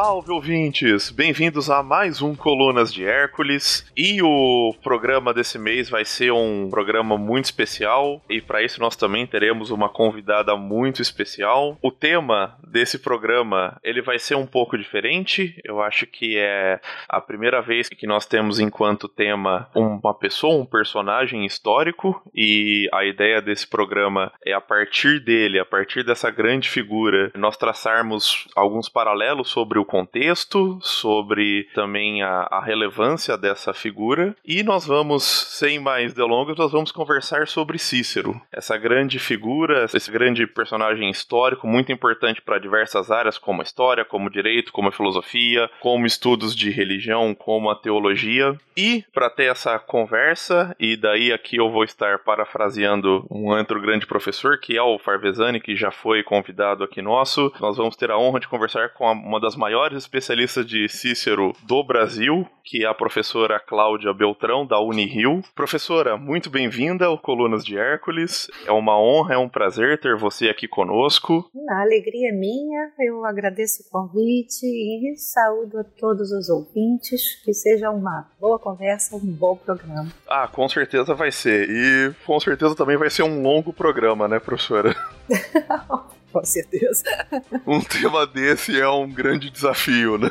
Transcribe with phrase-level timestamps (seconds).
[0.00, 1.10] Salve ouvintes!
[1.10, 3.84] Bem-vindos a mais um Colunas de Hércules.
[3.96, 8.94] E o programa desse mês vai ser um programa muito especial e para isso nós
[8.94, 11.76] também teremos uma convidada muito especial.
[11.82, 15.60] O tema desse programa, ele vai ser um pouco diferente.
[15.64, 20.64] Eu acho que é a primeira vez que nós temos enquanto tema uma pessoa, um
[20.64, 26.68] personagem histórico e a ideia desse programa é a partir dele, a partir dessa grande
[26.68, 34.36] figura, nós traçarmos alguns paralelos sobre o contexto, sobre também a, a relevância dessa figura.
[34.44, 40.10] E nós vamos, sem mais delongas, nós vamos conversar sobre Cícero, essa grande figura, esse
[40.10, 44.88] grande personagem histórico, muito importante para diversas áreas, como a história, como o direito, como
[44.88, 48.54] a filosofia, como estudos de religião, como a teologia.
[48.76, 54.06] E para ter essa conversa, e daí aqui eu vou estar parafraseando um outro grande
[54.06, 58.18] professor, que é o Farvesani, que já foi convidado aqui nosso, nós vamos ter a
[58.18, 62.88] honra de conversar com uma das maiores maiores especialistas de Cícero do Brasil, que é
[62.88, 65.42] a professora Cláudia Beltrão, da Unirio.
[65.54, 68.48] Professora, muito bem-vinda ao Colunas de Hércules.
[68.66, 71.50] É uma honra, é um prazer ter você aqui conosco.
[71.68, 77.38] A alegria é minha, eu agradeço o convite e saúdo a todos os ouvintes.
[77.44, 80.10] Que seja uma boa conversa, um bom programa.
[80.26, 81.68] Ah, com certeza vai ser.
[81.68, 84.96] E com certeza também vai ser um longo programa, né, professora?
[86.38, 87.02] com certeza.
[87.66, 90.28] Um tema desse é um grande desafio, né?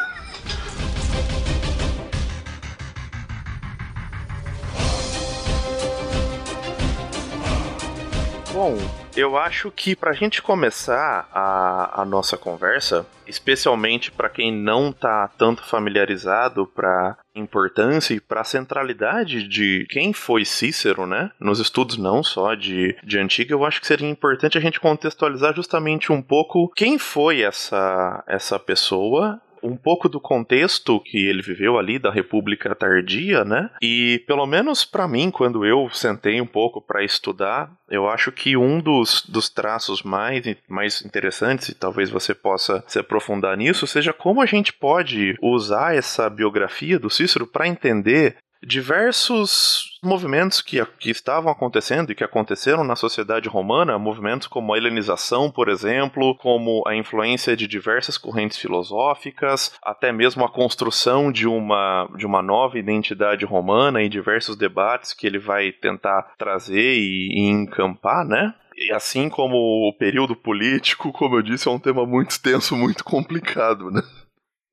[8.53, 8.75] Bom,
[9.17, 14.89] eu acho que para a gente começar a, a nossa conversa, especialmente para quem não
[14.89, 21.31] está tanto familiarizado para importância e para a centralidade de quem foi Cícero, né?
[21.39, 25.55] Nos estudos não só de, de antiga, eu acho que seria importante a gente contextualizar
[25.55, 31.77] justamente um pouco quem foi essa essa pessoa um pouco do contexto que ele viveu
[31.77, 33.69] ali da República Tardia, né?
[33.81, 38.57] E pelo menos para mim, quando eu sentei um pouco para estudar, eu acho que
[38.57, 44.13] um dos, dos traços mais, mais interessantes, e talvez você possa se aprofundar nisso, seja
[44.13, 51.09] como a gente pode usar essa biografia do Cícero para entender diversos movimentos que, que
[51.09, 56.83] estavam acontecendo e que aconteceram na sociedade romana, movimentos como a helenização, por exemplo, como
[56.87, 62.77] a influência de diversas correntes filosóficas, até mesmo a construção de uma, de uma nova
[62.77, 68.53] identidade romana e diversos debates que ele vai tentar trazer e, e encampar, né?
[68.77, 73.03] E assim como o período político, como eu disse, é um tema muito extenso, muito
[73.03, 74.03] complicado, né?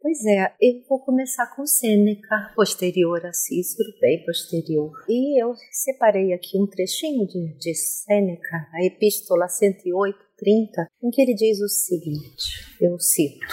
[0.04, 4.92] Pois é, eu vou começar com Sêneca, posterior a Cícero, bem posterior.
[5.08, 11.22] E eu separei aqui um trechinho de, de Sêneca, a Epístola 108, 30, em que
[11.22, 13.46] ele diz o seguinte: eu cito.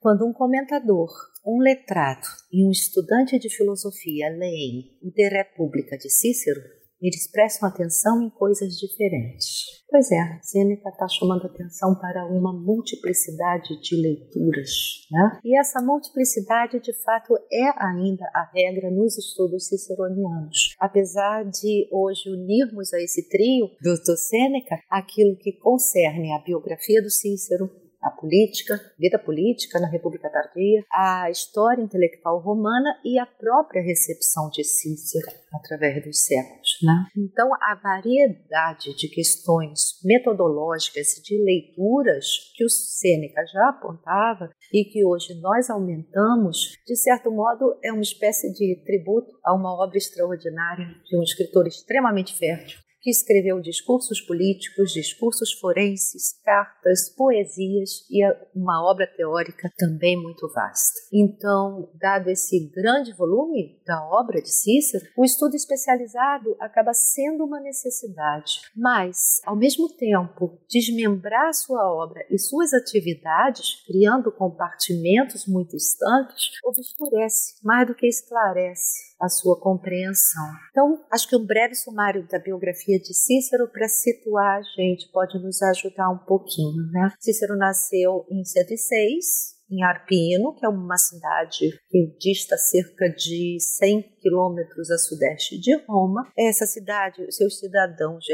[0.00, 1.10] Quando um comentador,
[1.44, 6.62] um letrado e um estudante de filosofia leem o De República de Cícero,
[7.06, 9.74] eles prestam atenção em coisas diferentes.
[9.90, 14.70] Pois é, Sêneca está chamando atenção para uma multiplicidade de leituras.
[15.10, 15.38] Né?
[15.44, 20.74] E essa multiplicidade, de fato, é ainda a regra nos estudos ciceronianos.
[20.80, 27.10] Apesar de hoje unirmos a esse trio do Sêneca aquilo que concerne a biografia do
[27.10, 27.70] Cícero,
[28.04, 34.50] a política, vida política na República Tardia, a história intelectual romana e a própria recepção
[34.50, 36.78] de Cícero através dos séculos.
[36.82, 37.06] Né?
[37.16, 44.84] Então, a variedade de questões metodológicas e de leituras que o Sêneca já apontava e
[44.84, 49.96] que hoje nós aumentamos, de certo modo, é uma espécie de tributo a uma obra
[49.96, 58.24] extraordinária de um escritor extremamente fértil que escreveu discursos políticos, discursos forenses, cartas, poesias e
[58.56, 61.00] uma obra teórica também muito vasta.
[61.12, 67.60] Então, dado esse grande volume da obra de Cícero, o estudo especializado acaba sendo uma
[67.60, 76.52] necessidade, mas, ao mesmo tempo, desmembrar sua obra e suas atividades, criando compartimentos muito estanques,
[76.64, 80.44] obscurece mais do que esclarece a sua compreensão.
[80.70, 85.38] Então, acho que um breve sumário da biografia de Cícero para situar a gente pode
[85.38, 87.12] nos ajudar um pouquinho, né?
[87.18, 94.02] Cícero nasceu em 106, em Arpino, que é uma cidade que dista cerca de 100
[94.20, 96.30] quilômetros a sudeste de Roma.
[96.38, 98.24] Essa cidade, seus cidadãos,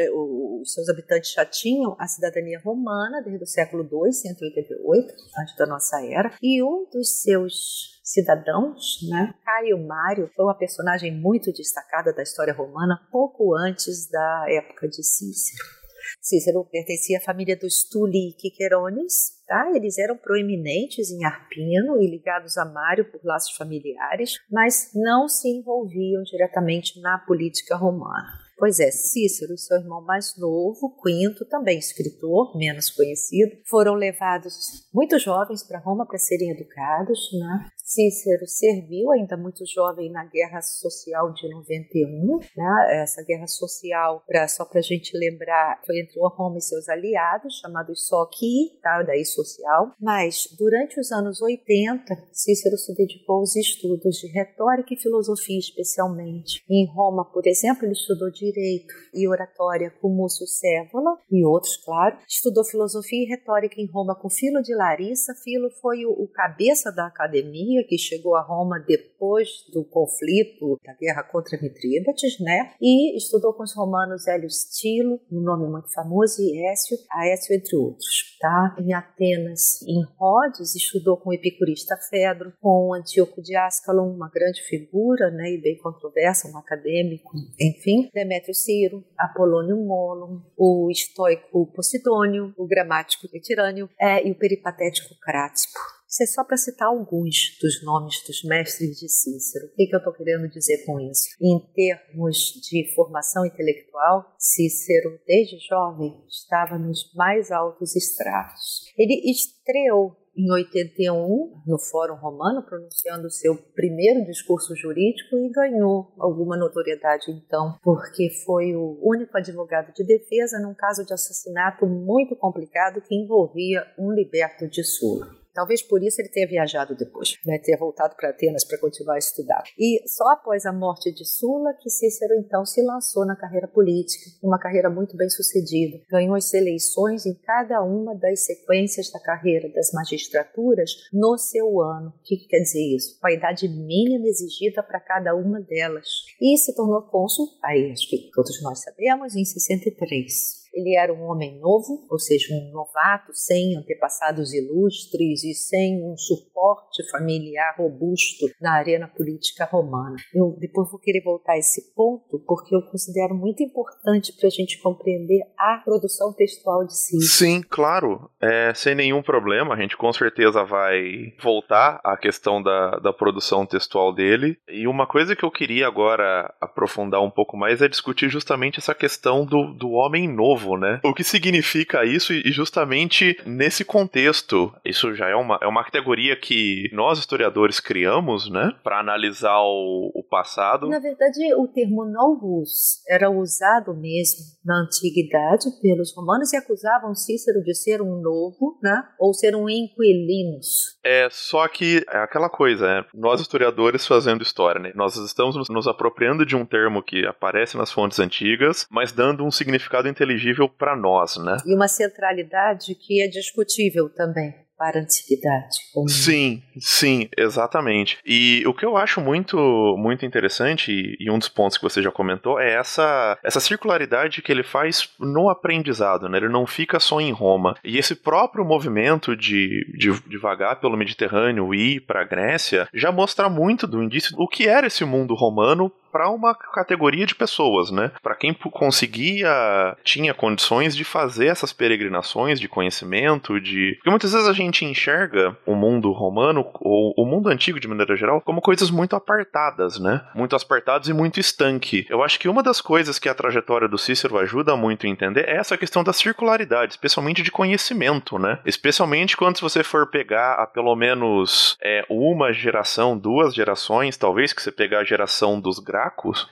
[0.60, 5.66] os seus habitantes já tinham a cidadania romana desde o século II, 188, antes da
[5.66, 9.32] nossa era, e um dos seus cidadãos, né?
[9.44, 15.02] Caio Mário foi uma personagem muito destacada da história romana pouco antes da época de
[15.02, 15.79] Cícero.
[16.20, 19.70] Cícero pertencia à família dos Tuli Quiquerones, tá?
[19.74, 25.48] Eles eram proeminentes em Arpino e ligados a Mário por laços familiares, mas não se
[25.48, 28.40] envolviam diretamente na política romana.
[28.60, 34.54] Pois é, Cícero e seu irmão mais novo, Quinto, também escritor, menos conhecido, foram levados
[34.92, 37.30] muito jovens para Roma para serem educados.
[37.32, 37.70] Né?
[37.90, 42.38] Cícero serviu ainda muito jovem na Guerra Social de 91.
[42.56, 43.02] Né?
[43.02, 47.58] Essa guerra social, pra, só para a gente lembrar, foi entre Roma e seus aliados,
[47.58, 49.02] chamados Soqui, tá?
[49.02, 49.90] daí social.
[50.00, 56.62] Mas durante os anos 80, Cícero se dedicou aos estudos de retórica e filosofia, especialmente.
[56.70, 62.16] Em Roma, por exemplo, ele estudou direito e oratória com Múcio Cévola e outros, claro.
[62.28, 65.34] Estudou filosofia e retórica em Roma com Filo de Larissa.
[65.42, 70.94] Filo foi o, o cabeça da academia que chegou a Roma depois do conflito da
[70.94, 72.72] guerra contra Mitrídates, né?
[72.80, 77.76] E estudou com os romanos Hélio Stilo, um nome muito famoso, e Écio, Aécio entre
[77.76, 78.76] outros, tá?
[78.78, 84.62] Em Atenas, em Rhodes, estudou com o epicurista Fedro, com Antíoco de Ascalon, uma grande
[84.62, 85.52] figura, né?
[85.52, 88.08] E bem controversa, um acadêmico, enfim.
[88.12, 95.99] Demétrio Ciro, Apolônio Molon, o estoico Posidônio, o gramático Etirânio é, e o peripatético Crátipo.
[96.10, 99.66] Isso é só para citar alguns dos nomes dos mestres de Cícero.
[99.66, 101.28] O que, que eu estou querendo dizer com isso?
[101.40, 102.36] Em termos
[102.68, 108.86] de formação intelectual, Cícero, desde jovem, estava nos mais altos estratos.
[108.98, 116.56] Ele estreou em 81 no Fórum Romano, pronunciando seu primeiro discurso jurídico e ganhou alguma
[116.56, 123.00] notoriedade então, porque foi o único advogado de defesa num caso de assassinato muito complicado
[123.00, 125.39] que envolvia um liberto de Sula.
[125.60, 129.18] Talvez por isso ele tenha viajado depois, né, ter voltado para Atenas para continuar a
[129.18, 129.62] estudar.
[129.78, 134.30] E só após a morte de Sula que Cícero então se lançou na carreira política,
[134.42, 136.00] uma carreira muito bem sucedida.
[136.10, 142.08] Ganhou as eleições em cada uma das sequências da carreira das magistraturas no seu ano.
[142.08, 143.20] O que, que quer dizer isso?
[143.20, 146.08] Com a idade mínima exigida para cada uma delas.
[146.40, 150.59] E se tornou cônsul, aí acho que todos nós sabemos, em 63.
[150.72, 156.16] Ele era um homem novo, ou seja, um novato, sem antepassados ilustres e sem um
[156.16, 160.16] suporte familiar robusto na arena política romana.
[160.34, 164.50] Eu depois vou querer voltar a esse ponto porque eu considero muito importante para a
[164.50, 167.20] gente compreender a produção textual de si.
[167.22, 169.74] Sim, claro, é, sem nenhum problema.
[169.74, 174.56] A gente com certeza vai voltar à questão da, da produção textual dele.
[174.68, 178.94] E uma coisa que eu queria agora aprofundar um pouco mais é discutir justamente essa
[178.94, 181.00] questão do, do homem novo novo, né?
[181.04, 186.36] O que significa isso e justamente nesse contexto, isso já é uma, é uma categoria
[186.36, 188.72] que nós historiadores criamos, né?
[188.82, 190.88] Para analisar o, o passado.
[190.88, 197.62] Na verdade, o termo novus era usado mesmo na antiguidade pelos romanos e acusavam Cícero
[197.62, 199.02] de ser um novo, né?
[199.18, 200.98] Ou ser um inquilinus.
[201.04, 203.04] É, só que é aquela coisa, né?
[203.14, 204.92] Nós historiadores fazendo história, né?
[204.94, 209.50] Nós estamos nos apropriando de um termo que aparece nas fontes antigas, mas dando um
[209.50, 211.56] significado inteligível para nós, né?
[211.66, 215.76] E uma centralidade que é discutível também para a antiguidade.
[215.92, 216.08] Como...
[216.08, 218.16] Sim, sim, exatamente.
[218.24, 219.58] E o que eu acho muito,
[219.98, 224.50] muito interessante, e um dos pontos que você já comentou, é essa, essa circularidade que
[224.50, 226.38] ele faz no aprendizado, né?
[226.38, 227.74] Ele não fica só em Roma.
[227.84, 232.88] E esse próprio movimento de, de, de vagar pelo Mediterrâneo e ir para a Grécia
[232.94, 237.34] já mostra muito do indício do que era esse mundo romano para uma categoria de
[237.34, 238.12] pessoas, né?
[238.22, 243.94] Para quem conseguia, tinha condições de fazer essas peregrinações de conhecimento, de.
[243.96, 248.16] Porque muitas vezes a gente enxerga o mundo romano, ou o mundo antigo de maneira
[248.16, 250.22] geral, como coisas muito apartadas, né?
[250.34, 252.06] Muito apartadas e muito estanque.
[252.08, 255.48] Eu acho que uma das coisas que a trajetória do Cícero ajuda muito a entender
[255.48, 258.58] é essa questão da circularidade, especialmente de conhecimento, né?
[258.64, 264.62] Especialmente quando você for pegar a pelo menos é, uma geração, duas gerações, talvez, que
[264.62, 265.78] você pegar a geração dos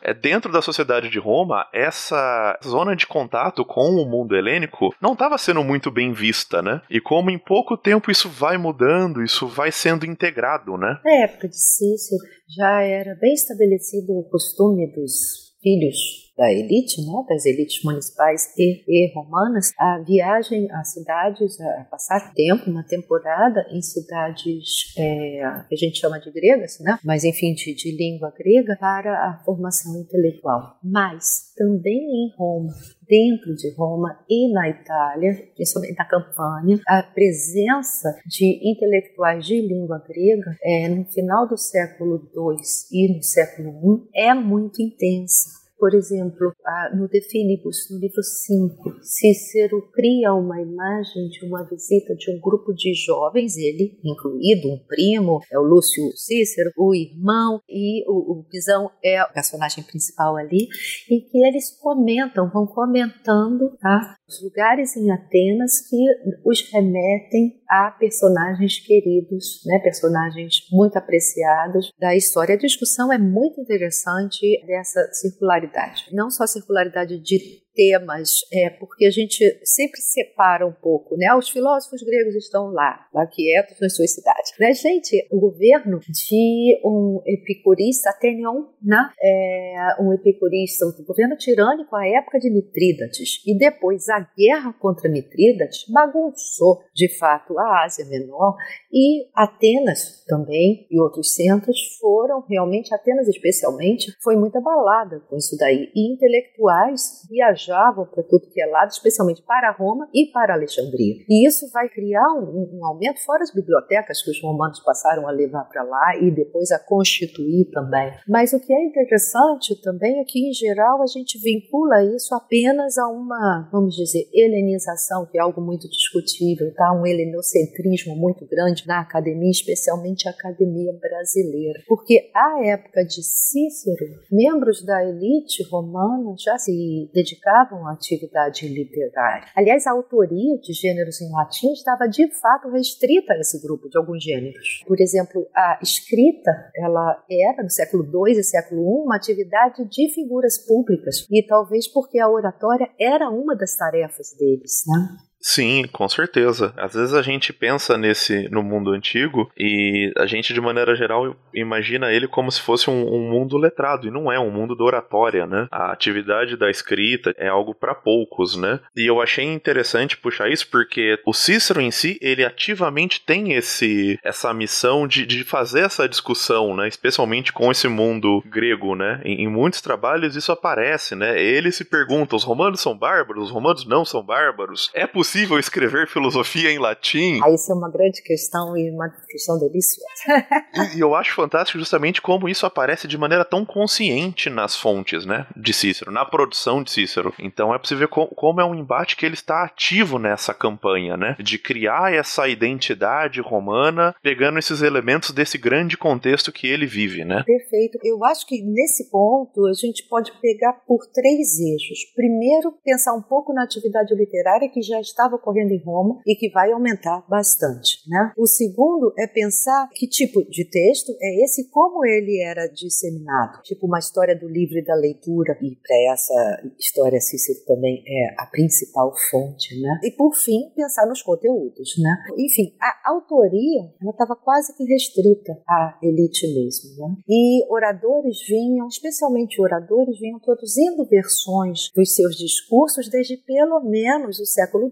[0.02, 5.12] é dentro da sociedade de Roma, essa zona de contato com o mundo helênico não
[5.12, 6.82] estava sendo muito bem vista, né?
[6.90, 11.00] E como em pouco tempo isso vai mudando, isso vai sendo integrado, né?
[11.04, 12.22] Na época de Cícero
[12.56, 18.84] já era bem estabelecido o costume dos filhos da elite, né, das elites municipais e,
[18.86, 25.74] e, romanas, a viagem a cidades, a passar tempo, uma temporada em cidades é, que
[25.74, 30.00] a gente chama de gregas, né, mas enfim, de, de língua grega, para a formação
[30.00, 30.78] intelectual.
[30.82, 32.72] Mas também em Roma,
[33.08, 40.00] dentro de Roma e na Itália, principalmente na Campânia, a presença de intelectuais de língua
[40.06, 42.56] grega é, no final do século II
[42.92, 46.52] e no século I é muito intensa Por exemplo,
[46.96, 52.40] no De Finibus, no livro 5, Cícero cria uma imagem de uma visita de um
[52.40, 58.40] grupo de jovens, ele incluído, um primo, é o Lúcio Cícero, o irmão e o,
[58.40, 60.66] o Pisão é o personagem principal ali,
[61.08, 65.96] e que eles comentam, vão comentando tá, os lugares em Atenas que
[66.44, 72.54] os remetem a personagens queridos, né, personagens muito apreciados da história.
[72.54, 76.04] A discussão é muito interessante dessa circularidade.
[76.12, 81.32] Não só a circularidade de temas, é, porque a gente sempre separa um pouco, né?
[81.36, 84.52] Os filósofos gregos estão lá, lá quietos nas suas cidades.
[84.58, 85.28] Né, gente?
[85.30, 89.10] O governo de um epicurista, Atenion, né?
[89.22, 95.08] É, um epicurista, um governo tirânico à época de Mitrídates, e depois a guerra contra
[95.08, 98.56] Mitrídates bagunçou, de fato, a Ásia Menor
[98.92, 105.56] e Atenas também, e outros centros foram realmente, Atenas especialmente, foi muito abalada com isso
[105.56, 105.92] daí.
[105.94, 111.16] E intelectuais viajaram viajavam para tudo que é lado, especialmente para Roma e para Alexandria.
[111.28, 115.30] E isso vai criar um, um aumento, fora as bibliotecas que os romanos passaram a
[115.30, 118.12] levar para lá e depois a constituir também.
[118.26, 122.96] Mas o que é interessante também é que, em geral, a gente vincula isso apenas
[122.96, 126.92] a uma, vamos dizer, helenização, que é algo muito discutível, tá?
[126.92, 131.80] um helenocentrismo muito grande na academia, especialmente a academia brasileira.
[131.86, 138.68] Porque à época de Cícero, membros da elite romana já se dedicaram praticavam a atividade
[138.68, 139.48] literária.
[139.56, 143.98] Aliás, a autoria de gêneros em latim estava de fato restrita a esse grupo de
[143.98, 144.84] alguns gêneros.
[144.86, 150.12] Por exemplo, a escrita, ela era no século II e século I uma atividade de
[150.12, 155.27] figuras públicas e talvez porque a oratória era uma das tarefas deles, né?
[155.40, 156.74] Sim, com certeza.
[156.76, 161.36] Às vezes a gente pensa nesse no mundo antigo e a gente, de maneira geral,
[161.54, 164.84] imagina ele como se fosse um, um mundo letrado, e não é um mundo da
[164.84, 165.68] oratória, né?
[165.70, 168.80] A atividade da escrita é algo para poucos, né?
[168.96, 174.18] E eu achei interessante puxar isso porque o Cícero em si, ele ativamente tem esse
[174.24, 176.88] essa missão de, de fazer essa discussão, né?
[176.88, 179.20] Especialmente com esse mundo grego, né?
[179.24, 181.40] Em, em muitos trabalhos isso aparece, né?
[181.40, 183.44] Ele se pergunta: os romanos são bárbaros?
[183.44, 184.90] Os romanos não são bárbaros?
[184.92, 187.38] É possível possível escrever filosofia em latim?
[187.44, 190.46] Ah, isso é uma grande questão e uma questão deliciosa.
[190.94, 195.26] e, e eu acho fantástico justamente como isso aparece de maneira tão consciente nas fontes,
[195.26, 197.34] né, de Cícero, na produção de Cícero.
[197.38, 201.14] Então é possível ver co como é um embate que ele está ativo nessa campanha,
[201.14, 207.24] né, de criar essa identidade romana, pegando esses elementos desse grande contexto que ele vive,
[207.24, 207.42] né?
[207.44, 207.98] Perfeito.
[208.02, 211.98] Eu acho que nesse ponto a gente pode pegar por três eixos.
[212.14, 216.36] Primeiro, pensar um pouco na atividade literária que já está estava ocorrendo em Roma e
[216.36, 217.98] que vai aumentar bastante.
[218.08, 218.32] Né?
[218.38, 223.62] O segundo é pensar que tipo de texto é esse, como ele era disseminado.
[223.62, 228.42] Tipo uma história do livro e da leitura, e para essa história Cícero também é
[228.42, 229.78] a principal fonte.
[229.80, 230.00] Né?
[230.04, 231.94] E por fim, pensar nos conteúdos.
[231.98, 232.16] Né?
[232.38, 236.96] Enfim, a autoria estava quase que restrita à elite mesmo.
[236.96, 237.16] Né?
[237.28, 244.46] E oradores vinham, especialmente oradores, vinham produzindo versões dos seus discursos desde pelo menos o
[244.46, 244.90] século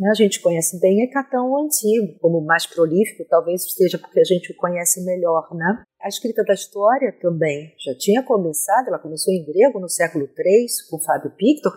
[0.00, 0.10] Né?
[0.10, 4.52] A gente conhece bem Hecatão o Antigo, como mais prolífico, talvez seja porque a gente
[4.52, 5.84] o conhece melhor, né?
[6.00, 10.66] A escrita da história também já tinha começado, ela começou em grego no século III,
[10.90, 11.72] com Fábio Pictor,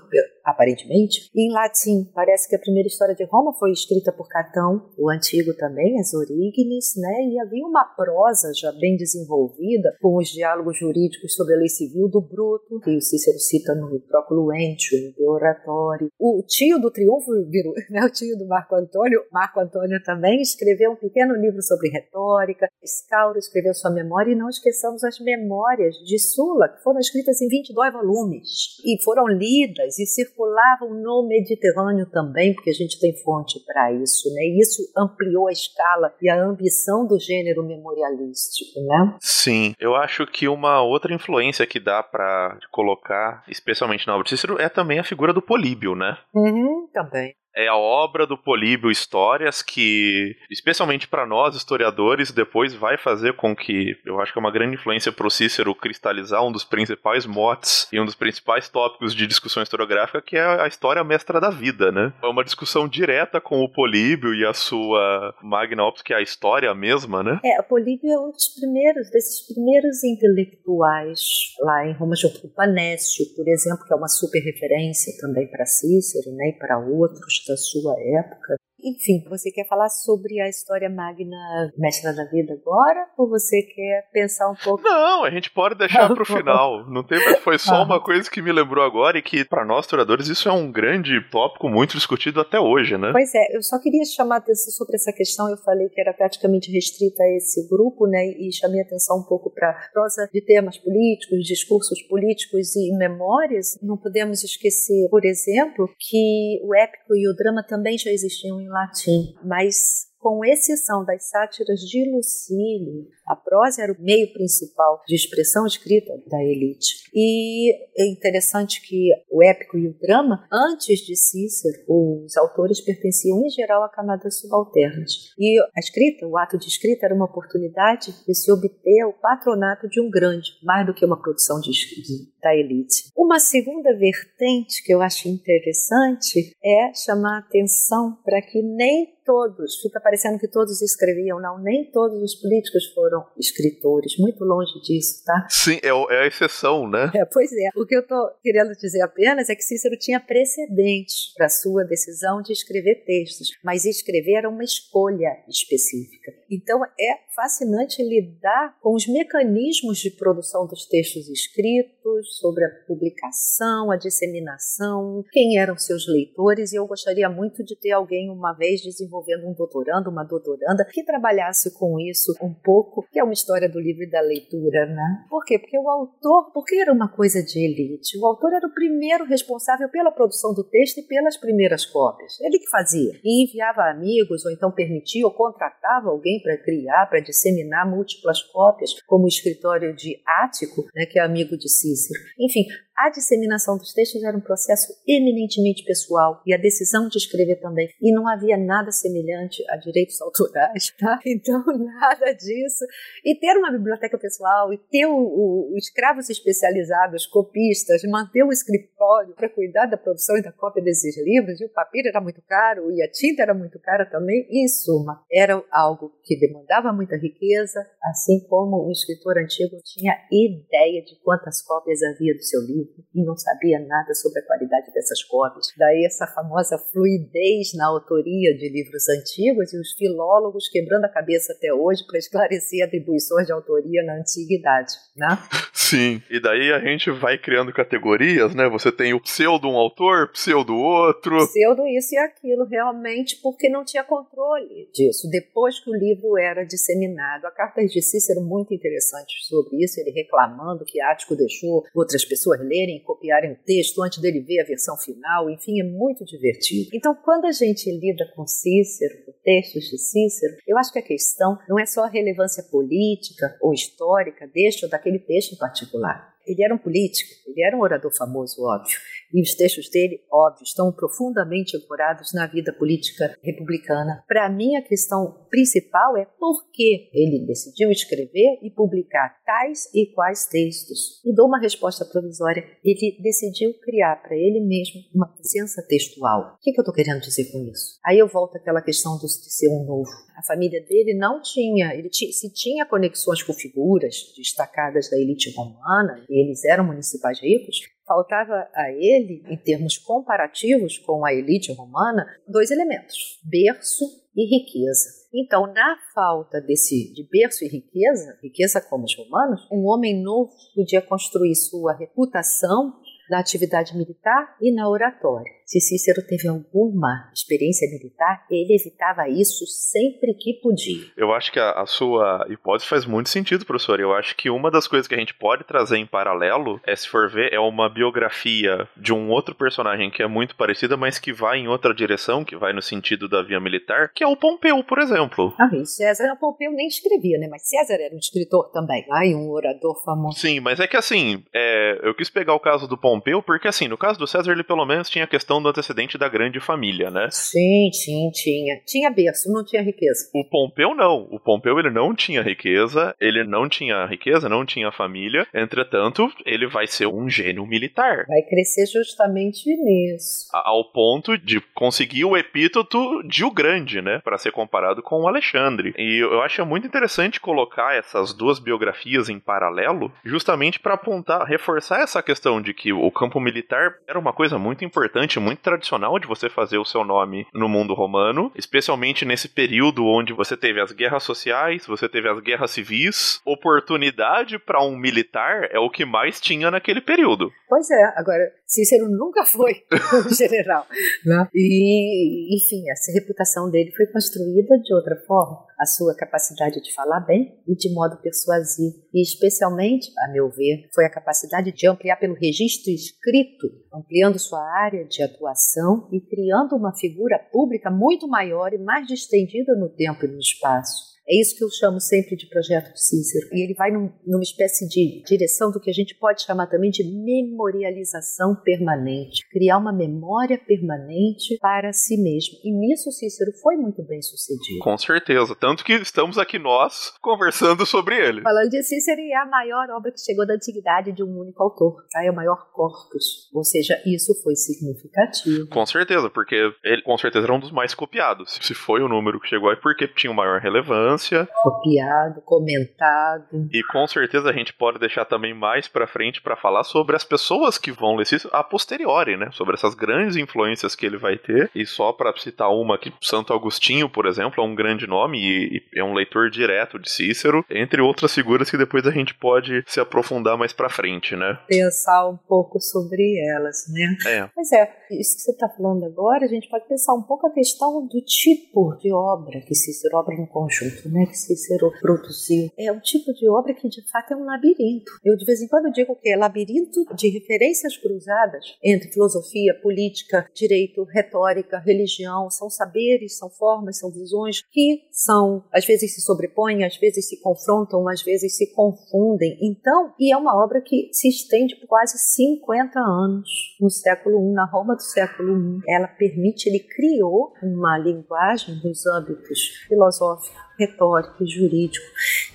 [0.50, 2.10] aparentemente, e em latim.
[2.14, 6.14] Parece que a primeira história de Roma foi escrita por Catão, o antigo também, as
[6.14, 7.24] Orígenes, né?
[7.24, 12.10] e havia uma prosa já bem desenvolvida, com os diálogos jurídicos sobre a lei civil
[12.10, 16.12] do Bruto, que o Cícero cita no Proculuentio, no De Oratório.
[16.20, 17.32] O tio do Triunfo,
[17.90, 18.04] né?
[18.04, 23.38] o tio do Marco Antônio, Marco Antônio também escreveu um pequeno livro sobre retórica, Scauro
[23.38, 27.94] escreveu sua memória e não esqueçamos as memórias de Sula, que foram escritas em 22
[27.94, 30.06] volumes e foram lidas e
[30.40, 34.42] circulavam no Mediterrâneo também, porque a gente tem fonte para isso, né?
[34.44, 39.18] E isso ampliou a escala e a ambição do gênero memorialístico, né?
[39.20, 44.30] Sim, eu acho que uma outra influência que dá para colocar, especialmente na obra de
[44.30, 46.18] Cícero, é também a figura do Políbio, né?
[46.34, 52.98] Uhum, também é a obra do Políbio Histórias que, especialmente para nós historiadores, depois vai
[52.98, 56.52] fazer com que, eu acho que é uma grande influência para o Cícero cristalizar um
[56.52, 61.04] dos principais motes e um dos principais tópicos de discussão historiográfica, que é a história
[61.04, 62.14] mestra da vida, né?
[62.22, 66.22] É uma discussão direta com o Políbio e a sua magna opus, que é a
[66.22, 67.40] história mesma, né?
[67.44, 71.20] É, o Políbio é um dos primeiros, desses primeiros intelectuais
[71.60, 75.66] lá em Roma, junto com Panécio, por exemplo, que é uma super referência também para
[75.66, 78.58] Cícero, né, e para outros da sua época.
[78.84, 81.38] Enfim, você quer falar sobre a história magna
[81.78, 83.08] Mestra da Vida agora?
[83.18, 84.82] Ou você quer pensar um pouco?
[84.82, 86.90] Não, a gente pode deixar pro final.
[86.90, 90.28] Não tem, foi só uma coisa que me lembrou agora e que para nós historiadores
[90.28, 93.12] isso é um grande tópico muito discutido até hoje, né?
[93.12, 95.50] Pois é, eu só queria chamar a atenção sobre essa questão.
[95.50, 98.26] Eu falei que era praticamente restrita a esse grupo, né?
[98.38, 103.78] E chamei a atenção um pouco para prosa de temas políticos, discursos políticos e memórias.
[103.82, 108.69] Não podemos esquecer, por exemplo, que o épico e o drama também já existiam em
[108.70, 115.16] latim, mas com exceção das sátiras de Lucílio, a prosa era o meio principal de
[115.16, 117.10] expressão escrita da elite.
[117.14, 123.42] E é interessante que o épico e o drama, antes de Cícero, os autores pertenciam
[123.46, 125.34] em geral a camadas subalternas.
[125.38, 129.88] E a escrita, o ato de escrita, era uma oportunidade de se obter o patronato
[129.88, 133.12] de um grande, mais do que uma produção de, de, da elite.
[133.16, 139.80] Uma segunda vertente que eu acho interessante é chamar a atenção para que nem todos,
[139.80, 145.24] fica parecendo que todos escreviam, não, nem todos os políticos foram escritores, muito longe disso,
[145.24, 145.46] tá?
[145.48, 147.12] Sim, é, é a exceção, né?
[147.14, 147.70] É, pois é.
[147.76, 152.42] O que eu estou querendo dizer apenas é que Cícero tinha precedentes para sua decisão
[152.42, 156.32] de escrever textos, mas escrever era uma escolha específica.
[156.50, 163.92] Então é fascinante lidar com os mecanismos de produção dos textos escritos, sobre a publicação,
[163.92, 168.82] a disseminação, quem eram seus leitores, e eu gostaria muito de ter alguém uma vez
[168.82, 173.70] desenvolvendo um doutorando, uma doutoranda, que trabalhasse com isso um pouco, que é uma história
[173.70, 175.26] do livro e da leitura, né?
[175.30, 175.58] Por quê?
[175.58, 179.88] Porque o autor, porque era uma coisa de elite, o autor era o primeiro responsável
[179.90, 182.40] pela produção do texto e pelas primeiras cópias.
[182.42, 183.14] Ele que fazia.
[183.24, 188.92] E enviava amigos, ou então permitia ou contratava alguém para criar, para disseminar múltiplas cópias,
[189.08, 192.20] como o escritório de Ático, né, que é amigo de Cícero.
[192.40, 192.66] Enfim,
[193.00, 197.90] a disseminação dos textos era um processo eminentemente pessoal e a decisão de escrever também.
[198.02, 201.18] E não havia nada semelhante a direitos autorais, tá?
[201.26, 202.86] Então, nada disso.
[203.24, 209.34] E ter uma biblioteca pessoal e ter o, o, escravos especializados, copistas, manter o escritório
[209.34, 212.92] para cuidar da produção e da cópia desses livros, e o papel era muito caro
[212.92, 214.46] e a tinta era muito cara também.
[214.50, 221.02] Em suma, era algo que demandava muita riqueza, assim como o escritor antigo tinha ideia
[221.02, 225.24] de quantas cópias havia do seu livro e não sabia nada sobre a qualidade dessas
[225.24, 225.68] cópias.
[225.78, 231.54] Daí essa famosa fluidez na autoria de livros antigos e os filólogos quebrando a cabeça
[231.54, 235.38] até hoje para esclarecer atribuições de autoria na antiguidade, né?
[235.74, 238.70] Sim, e daí a gente vai criando categorias, né?
[238.70, 241.38] Você tem o pseudo um autor, pseudo outro.
[241.48, 245.28] Pseudo isso e aquilo, realmente, porque não tinha controle disso.
[245.32, 250.12] Depois que o livro era disseminado, a carta de Cícero muito interessante sobre isso, ele
[250.12, 254.66] reclamando que Ático deixou outras pessoas lerem lerem copiarem o texto antes dele ver a
[254.66, 256.90] versão final, enfim, é muito divertido.
[256.94, 261.04] Então, quando a gente lida com Cícero, com textos de Cícero, eu acho que a
[261.04, 266.34] questão não é só a relevância política ou histórica deste ou daquele texto em particular.
[266.50, 268.98] Ele era um político, ele era um orador famoso, óbvio,
[269.32, 274.24] e os textos dele, óbvio, estão profundamente ancorados na vida política republicana.
[274.28, 280.08] Para mim, a questão principal é por que ele decidiu escrever e publicar tais e
[280.14, 281.22] quais textos.
[281.24, 282.64] E dou uma resposta provisória.
[282.84, 286.56] Ele decidiu criar para ele mesmo uma presença textual.
[286.56, 288.00] O que, que eu estou querendo dizer com isso?
[288.04, 290.10] Aí eu volto àquela questão de ser um novo.
[290.40, 296.24] A família dele não tinha, ele se tinha conexões com figuras destacadas da elite romana,
[296.30, 302.26] e eles eram municipais ricos, faltava a ele, em termos comparativos com a elite romana,
[302.48, 305.20] dois elementos: berço e riqueza.
[305.34, 310.52] Então, na falta desse de berço e riqueza, riqueza como os romanos, um homem novo
[310.74, 315.60] podia construir sua reputação na atividade militar e na oratória.
[315.70, 321.06] Se Cícero teve alguma experiência militar, ele evitava isso sempre que podia.
[321.16, 324.00] Eu acho que a, a, sua hipótese faz muito sentido, professor.
[324.00, 327.08] Eu acho que uma das coisas que a gente pode trazer em paralelo, é, se
[327.08, 331.32] for ver, é uma biografia de um outro personagem que é muito parecida, mas que
[331.32, 334.84] vai em outra direção, que vai no sentido da via militar, que é o Pompeu,
[334.84, 335.54] por exemplo.
[335.60, 337.48] Ah, e César, o Pompeu nem escrevia, né?
[337.48, 340.40] Mas César era um escritor também, ai, um orador famoso.
[340.40, 343.88] Sim, mas é que assim, é, eu quis pegar o caso do Pompeu, porque assim,
[343.88, 346.60] no caso do César, ele pelo menos tinha a questão questão do antecedente da grande
[346.60, 347.28] família, né?
[347.32, 348.80] Sim, sim, tinha.
[348.86, 350.30] Tinha berço, não tinha riqueza.
[350.34, 351.28] O Pompeu não.
[351.32, 355.48] O Pompeu ele não tinha riqueza, ele não tinha riqueza, não tinha família.
[355.54, 358.26] Entretanto, ele vai ser um gênio militar.
[358.28, 360.50] Vai crescer justamente nisso.
[360.54, 364.20] Ao ponto de conseguir o epíteto de o grande, né?
[364.24, 365.94] Para ser comparado com o Alexandre.
[365.98, 372.02] E eu acho muito interessante colocar essas duas biografias em paralelo, justamente para apontar, reforçar
[372.02, 376.20] essa questão de que o, o campo militar era uma coisa muito importante, muito tradicional
[376.20, 380.80] de você fazer o seu nome no mundo romano, especialmente nesse período onde você teve
[380.80, 383.42] as guerras sociais, você teve as guerras civis.
[383.44, 387.52] Oportunidade para um militar é o que mais tinha naquele período.
[387.68, 389.84] Pois é, agora Cícero nunca foi
[390.26, 390.86] um general.
[391.26, 391.48] Né?
[391.54, 395.69] E, enfim, essa reputação dele foi construída de outra forma.
[395.80, 398.98] A sua capacidade de falar bem e de modo persuasivo.
[399.14, 404.62] E, especialmente, a meu ver, foi a capacidade de ampliar pelo registro escrito, ampliando sua
[404.62, 410.26] área de atuação e criando uma figura pública muito maior e mais distendida no tempo
[410.26, 411.09] e no espaço.
[411.30, 413.48] É isso que eu chamo sempre de projeto de Cícero.
[413.54, 416.90] E ele vai num, numa espécie de direção do que a gente pode chamar também
[416.90, 419.48] de memorialização permanente.
[419.52, 422.58] Criar uma memória permanente para si mesmo.
[422.64, 424.80] E nisso Cícero foi muito bem sucedido.
[424.82, 425.56] Com certeza.
[425.56, 428.42] Tanto que estamos aqui nós conversando sobre ele.
[428.42, 432.06] Falando de Cícero, é a maior obra que chegou da antiguidade de um único autor.
[432.12, 432.26] Tá?
[432.26, 433.48] É o maior corpus.
[433.54, 435.68] Ou seja, isso foi significativo.
[435.68, 438.58] Com certeza, porque ele com certeza era um dos mais copiados.
[438.64, 441.19] Se foi o número que chegou, é porque tinha maior relevância
[441.62, 443.68] Copiado, comentado.
[443.72, 447.24] E com certeza a gente pode deixar também mais para frente para falar sobre as
[447.24, 449.50] pessoas que vão ler isso a posteriori, né?
[449.52, 451.70] Sobre essas grandes influências que ele vai ter.
[451.74, 455.84] E só para citar uma aqui, Santo Agostinho, por exemplo, é um grande nome e,
[455.94, 459.84] e é um leitor direto de Cícero, entre outras figuras que depois a gente pode
[459.88, 461.60] se aprofundar mais para frente, né?
[461.68, 464.18] Pensar um pouco sobre elas, né?
[464.28, 464.50] É.
[464.54, 467.52] Pois é, isso que você está falando agora, a gente pode pensar um pouco a
[467.52, 472.70] questão do tipo de obra que Cícero obra no conjunto né, que Cícero produziu.
[472.78, 475.12] É um tipo de obra que de fato é um labirinto.
[475.24, 480.48] Eu de vez em quando digo que é labirinto de referências cruzadas entre filosofia, política,
[480.54, 486.84] direito, retórica, religião, são saberes, são formas, são visões que são às vezes se sobrepõem,
[486.84, 489.58] às vezes se confrontam, às vezes se confundem.
[489.62, 494.54] Então, e é uma obra que se estende por quase 50 anos no século I,
[494.54, 495.82] na Roma do século I.
[495.88, 502.06] Ela permite, ele criou uma linguagem nos âmbitos filosófico, retórico jurídico.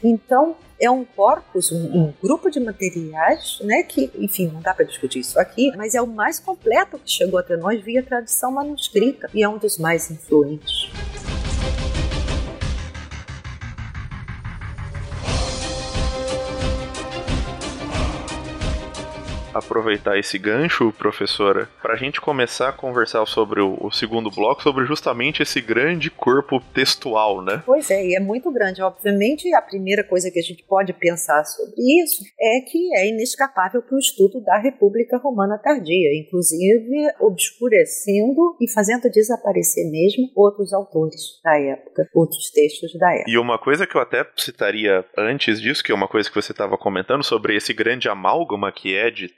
[0.02, 4.84] Então, é um corpus, um, um, grupo de materiais, né, que, enfim, não dá para
[4.84, 9.30] discutir isso aqui, mas é o mais completo que chegou até nós via tradição manuscrita
[9.32, 10.90] e é um dos mais influentes.
[19.54, 24.62] Aproveitar esse gancho, professora, para a gente começar a conversar sobre o, o, segundo bloco,
[24.62, 27.62] sobre justamente esse grande corpo textual, né?
[27.64, 28.82] Pois é, e é muito grande.
[28.82, 33.82] Obviamente, a primeira coisa que a gente pode pensar sobre isso é que é inescapável
[33.82, 41.40] para o estudo da República Romana Tardia, inclusive obscurecendo e fazendo desaparecer mesmo outros autores
[41.42, 43.30] da época, outros textos da época.
[43.30, 46.52] E uma coisa que eu até citaria antes disso, que é uma coisa que você
[46.52, 49.28] estava comentando sobre esse grande amálgama que é de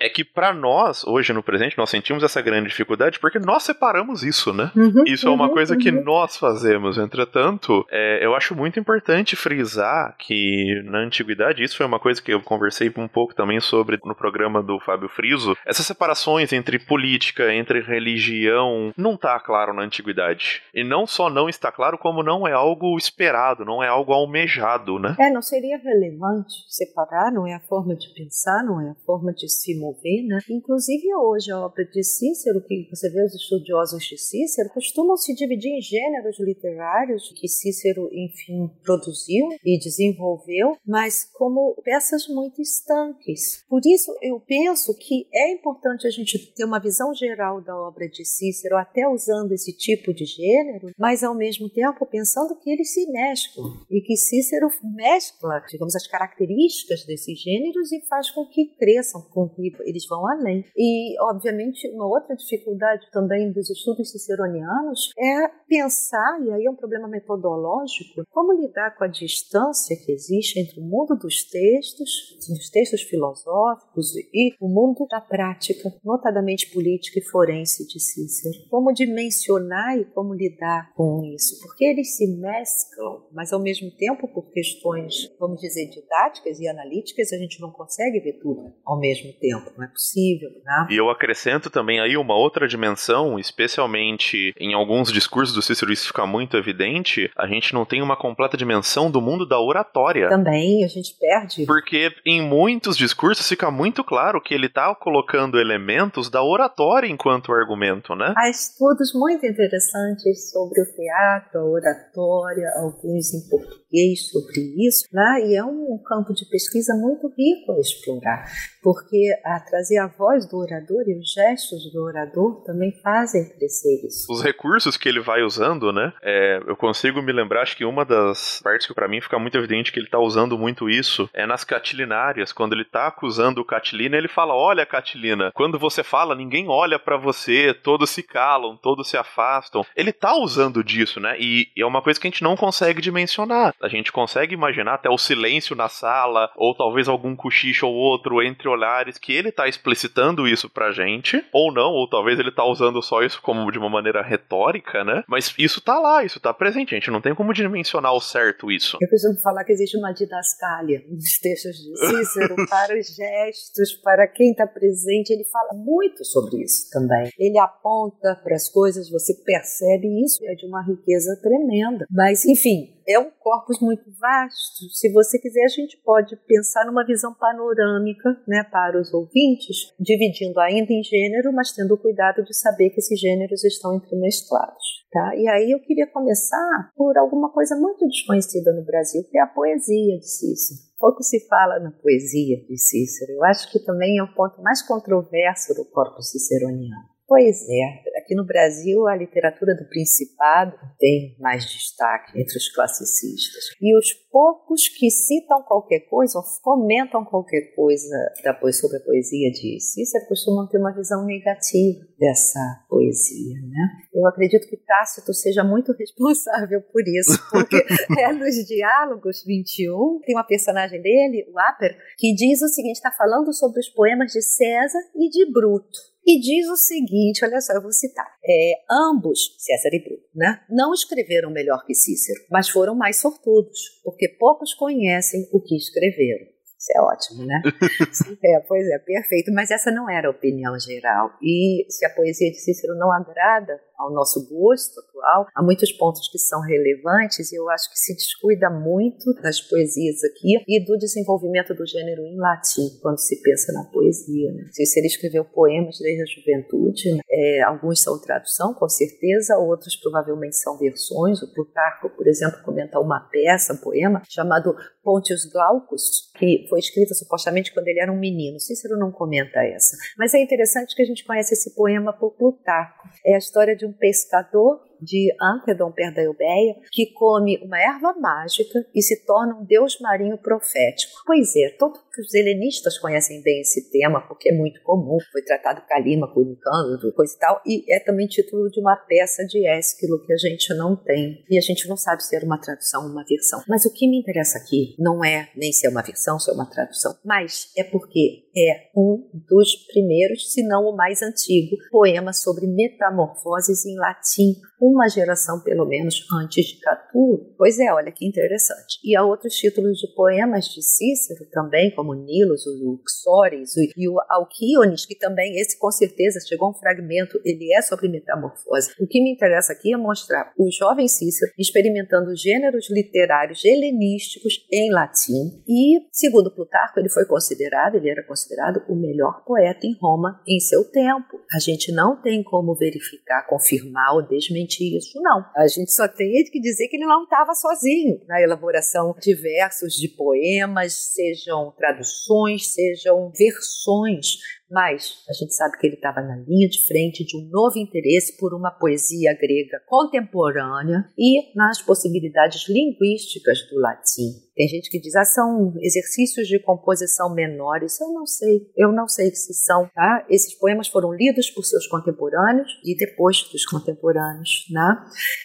[0.00, 4.22] é que para nós, hoje no presente, nós sentimos essa grande dificuldade porque nós separamos
[4.22, 4.70] isso, né?
[4.74, 5.80] Uhum, isso é uma uhum, coisa uhum.
[5.80, 6.98] que nós fazemos.
[6.98, 12.32] Entretanto, é, eu acho muito importante frisar que na antiguidade, isso foi uma coisa que
[12.32, 17.52] eu conversei um pouco também sobre no programa do Fábio Friso, essas separações entre política,
[17.52, 20.62] entre religião, não tá claro na antiguidade.
[20.74, 24.98] E não só não está claro, como não é algo esperado, não é algo almejado,
[24.98, 25.16] né?
[25.18, 29.23] É, não seria relevante separar, não é a forma de pensar, não é a forma
[29.24, 30.38] forma de se mover, né?
[30.50, 35.34] Inclusive hoje a obra de Cícero, que você vê os estudiosos de Cícero, costumam se
[35.34, 43.64] dividir em gêneros literários que Cícero, enfim, produziu e desenvolveu, mas como peças muito estanques.
[43.68, 48.08] Por isso eu penso que é importante a gente ter uma visão geral da obra
[48.08, 52.92] de Cícero, até usando esse tipo de gênero, mas ao mesmo tempo pensando que eles
[52.92, 58.66] se mesclam e que Cícero mescla, digamos, as características desses gêneros e faz com que
[58.76, 60.64] cresça com que eles vão além.
[60.76, 66.76] E, obviamente, uma outra dificuldade também dos estudos ciceronianos é pensar, e aí é um
[66.76, 72.70] problema metodológico, como lidar com a distância que existe entre o mundo dos textos, dos
[72.70, 78.68] textos filosóficos e o mundo da prática, notadamente política e forense de Cícero.
[78.68, 84.28] Como dimensionar e como lidar com isso, porque eles se mesclam, mas ao mesmo tempo
[84.28, 89.03] por questões, vamos dizer, didáticas e analíticas, a gente não consegue ver tudo ao mesmo
[89.12, 89.72] tempo.
[89.76, 90.86] Não é possível, né?
[90.90, 96.06] E eu acrescento também aí uma outra dimensão, especialmente em alguns discursos do Cícero isso
[96.06, 100.28] fica muito evidente, a gente não tem uma completa dimensão do mundo da oratória.
[100.28, 101.66] Também, a gente perde.
[101.66, 107.52] Porque em muitos discursos fica muito claro que ele está colocando elementos da oratória enquanto
[107.52, 108.32] argumento, né?
[108.36, 113.83] Há estudos muito interessantes sobre o teatro, a oratória, alguns em português
[114.16, 115.46] sobre isso, né?
[115.46, 118.44] E é um campo de pesquisa muito rico a explorar
[118.84, 124.06] porque a trazer a voz do orador e os gestos do orador também fazem crescer
[124.06, 124.30] isso.
[124.30, 126.12] Os recursos que ele vai usando, né?
[126.22, 129.56] É, eu consigo me lembrar, acho que uma das partes que para mim fica muito
[129.56, 133.64] evidente que ele tá usando muito isso é nas catilinárias, quando ele tá acusando o
[133.64, 138.76] Catilina, ele fala: Olha, Catilina, quando você fala, ninguém olha para você, todos se calam,
[138.76, 139.82] todos se afastam.
[139.96, 141.36] Ele tá usando disso, né?
[141.40, 143.74] E é uma coisa que a gente não consegue dimensionar.
[143.84, 148.42] A gente consegue imaginar até o silêncio na sala, ou talvez algum cochicho ou outro
[148.42, 152.64] entre olhares, que ele tá explicitando isso pra gente, ou não, ou talvez ele tá
[152.64, 155.22] usando só isso como de uma maneira retórica, né?
[155.28, 158.72] Mas isso tá lá, isso tá presente, a gente não tem como dimensionar ao certo
[158.72, 158.96] isso.
[159.02, 164.26] Eu costumo falar que existe uma didascália nos textos de Cícero para os gestos, para
[164.28, 167.28] quem está presente, ele fala muito sobre isso também.
[167.38, 172.06] Ele aponta para as coisas, você percebe isso, é de uma riqueza tremenda.
[172.10, 174.88] Mas, enfim, é um corpus muito vasto.
[174.92, 180.58] Se você quiser, a gente pode pensar numa visão panorâmica né, para os ouvintes, dividindo
[180.60, 185.04] ainda em gênero, mas tendo cuidado de saber que esses gêneros estão entremesclados.
[185.12, 185.36] Tá?
[185.36, 189.46] E aí eu queria começar por alguma coisa muito desconhecida no Brasil, que é a
[189.46, 190.80] poesia de Cícero.
[190.98, 193.32] Pouco se fala na poesia de Cícero.
[193.32, 197.13] Eu acho que também é o ponto mais controverso do corpus ciceroniano.
[197.26, 203.64] Pois é, aqui no Brasil a literatura do Principado tem mais destaque entre os classicistas.
[203.80, 209.50] E os poucos que citam qualquer coisa ou comentam qualquer coisa depois sobre a poesia
[209.50, 212.60] de Cícero costumam ter uma visão negativa dessa
[212.90, 213.54] poesia.
[213.60, 213.88] Né?
[214.12, 217.76] Eu acredito que Tácito seja muito responsável por isso, porque
[218.20, 223.10] é nos Diálogos 21, tem uma personagem dele, o Aper, que diz o seguinte: está
[223.12, 227.72] falando sobre os poemas de César e de Bruto e diz o seguinte: olha só,
[227.74, 228.26] eu vou citar.
[228.44, 234.00] É, ambos, César e Bruno, né, não escreveram melhor que Cícero, mas foram mais sortudos,
[234.02, 236.54] porque poucos conhecem o que escreveram.
[236.84, 237.62] Isso é ótimo, né?
[238.44, 239.50] é, pois é, perfeito.
[239.54, 241.30] Mas essa não era a opinião geral.
[241.42, 246.28] E se a poesia de Cícero não agrada ao nosso gosto atual, há muitos pontos
[246.30, 250.96] que são relevantes e eu acho que se descuida muito das poesias aqui e do
[250.98, 254.52] desenvolvimento do gênero em latim, quando se pensa na poesia.
[254.52, 254.64] Né?
[254.72, 260.56] Se ele escreveu poemas desde a juventude, é, alguns são tradução, com certeza, outros provavelmente
[260.56, 261.42] são versões.
[261.42, 267.14] O Plutarco, por exemplo, comenta uma peça, um poema, chamado Pontius Glaucus, que foi escrita
[267.14, 268.58] supostamente quando ele era um menino.
[268.58, 269.96] Cícero não comenta essa.
[270.18, 273.08] Mas é interessante que a gente conhece esse poema por Plutarco.
[273.24, 277.78] É a história de de um pescador de Antedon, perto da Eubeia, que come uma
[277.78, 281.12] erva mágica e se torna um deus marinho profético.
[281.26, 285.82] Pois é, todos os helenistas conhecem bem esse tema, porque é muito comum, foi tratado
[285.88, 290.32] Calímaco, Nicândro, coisa e tal, e é também título de uma peça de Ésquilo que
[290.32, 293.24] a gente não tem, e a gente não sabe se era uma tradução ou uma
[293.24, 293.62] versão.
[293.68, 296.54] Mas o que me interessa aqui não é nem se é uma versão, se é
[296.54, 302.32] uma tradução, mas é porque é um dos primeiros, se não o mais antigo, poema
[302.32, 307.54] sobre metamorfoses em latim, uma geração pelo menos antes de Catulo.
[307.56, 308.98] Pois é, olha que interessante.
[309.02, 314.20] E há outros títulos de poemas de Cícero também, como Nilos, o Xores e o
[314.28, 318.92] Alquíones, que também esse com certeza chegou um fragmento, ele é sobre metamorfose.
[319.00, 324.90] O que me interessa aqui é mostrar o jovem Cícero experimentando gêneros literários helenísticos em
[324.90, 330.42] latim e, segundo Plutarco, ele foi considerado, ele era considerado o melhor poeta em Roma
[330.46, 331.40] em seu tempo.
[331.54, 335.44] A gente não tem como verificar, confirmar ou desmentir isso, não.
[335.56, 339.94] A gente só tem que dizer que ele não estava sozinho na elaboração de versos,
[339.94, 344.38] de poemas, sejam traduções, sejam versões
[344.70, 348.36] mas a gente sabe que ele estava na linha de frente de um novo interesse
[348.38, 354.44] por uma poesia grega contemporânea e nas possibilidades linguísticas do latim.
[354.54, 358.00] Tem gente que diz, ah, são exercícios de composição menores.
[358.00, 360.24] Eu não sei, eu não sei se são, tá?
[360.30, 364.96] Esses poemas foram lidos por seus contemporâneos e depois dos contemporâneos, né?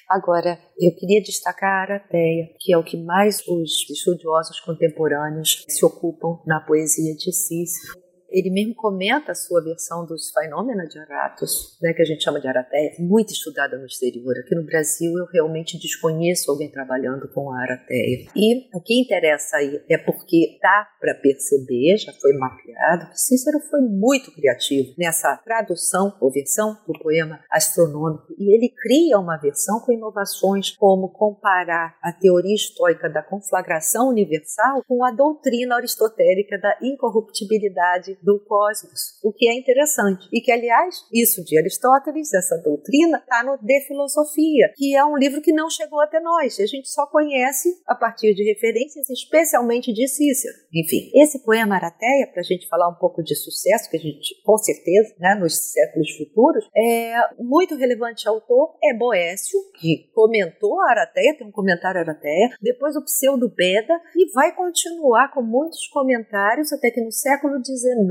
[0.08, 5.84] Agora, eu queria destacar a Arateia, que é o que mais os estudiosos contemporâneos se
[5.84, 8.09] ocupam na poesia de Cícero.
[8.32, 12.39] Ele mesmo comenta a sua versão dos Phenomena de Aratos, né, que a gente chama
[12.39, 14.36] de Arateia, muito estudada no exterior.
[14.38, 18.28] Aqui no Brasil eu realmente desconheço alguém trabalhando com a Arateia.
[18.36, 23.60] E o que interessa aí é porque dá para perceber, já foi mapeado, que Cícero
[23.70, 29.80] foi muito criativo nessa tradução ou versão do poema astronômico e ele cria uma versão
[29.80, 36.78] com inovações como comparar a teoria estoica da conflagração universal com a doutrina aristotélica da
[36.82, 40.27] incorruptibilidade do cosmos, o que é interessante.
[40.32, 45.17] E que, aliás, isso de Aristóteles, essa doutrina, está no De Filosofia, que é um
[45.17, 46.60] livro que não chegou até nós.
[46.60, 50.55] A gente só conhece a partir de referências, especialmente de Cícero.
[50.73, 54.41] Enfim, esse poema Arateia, para a gente falar um pouco de sucesso, que a gente,
[54.43, 60.91] com certeza, né, nos séculos futuros, é muito relevante autor é Boécio, que comentou a
[60.91, 66.71] Arateia, tem um comentário Arateia, depois o Pseudo Beda, e vai continuar com muitos comentários
[66.73, 68.09] até que no século XIX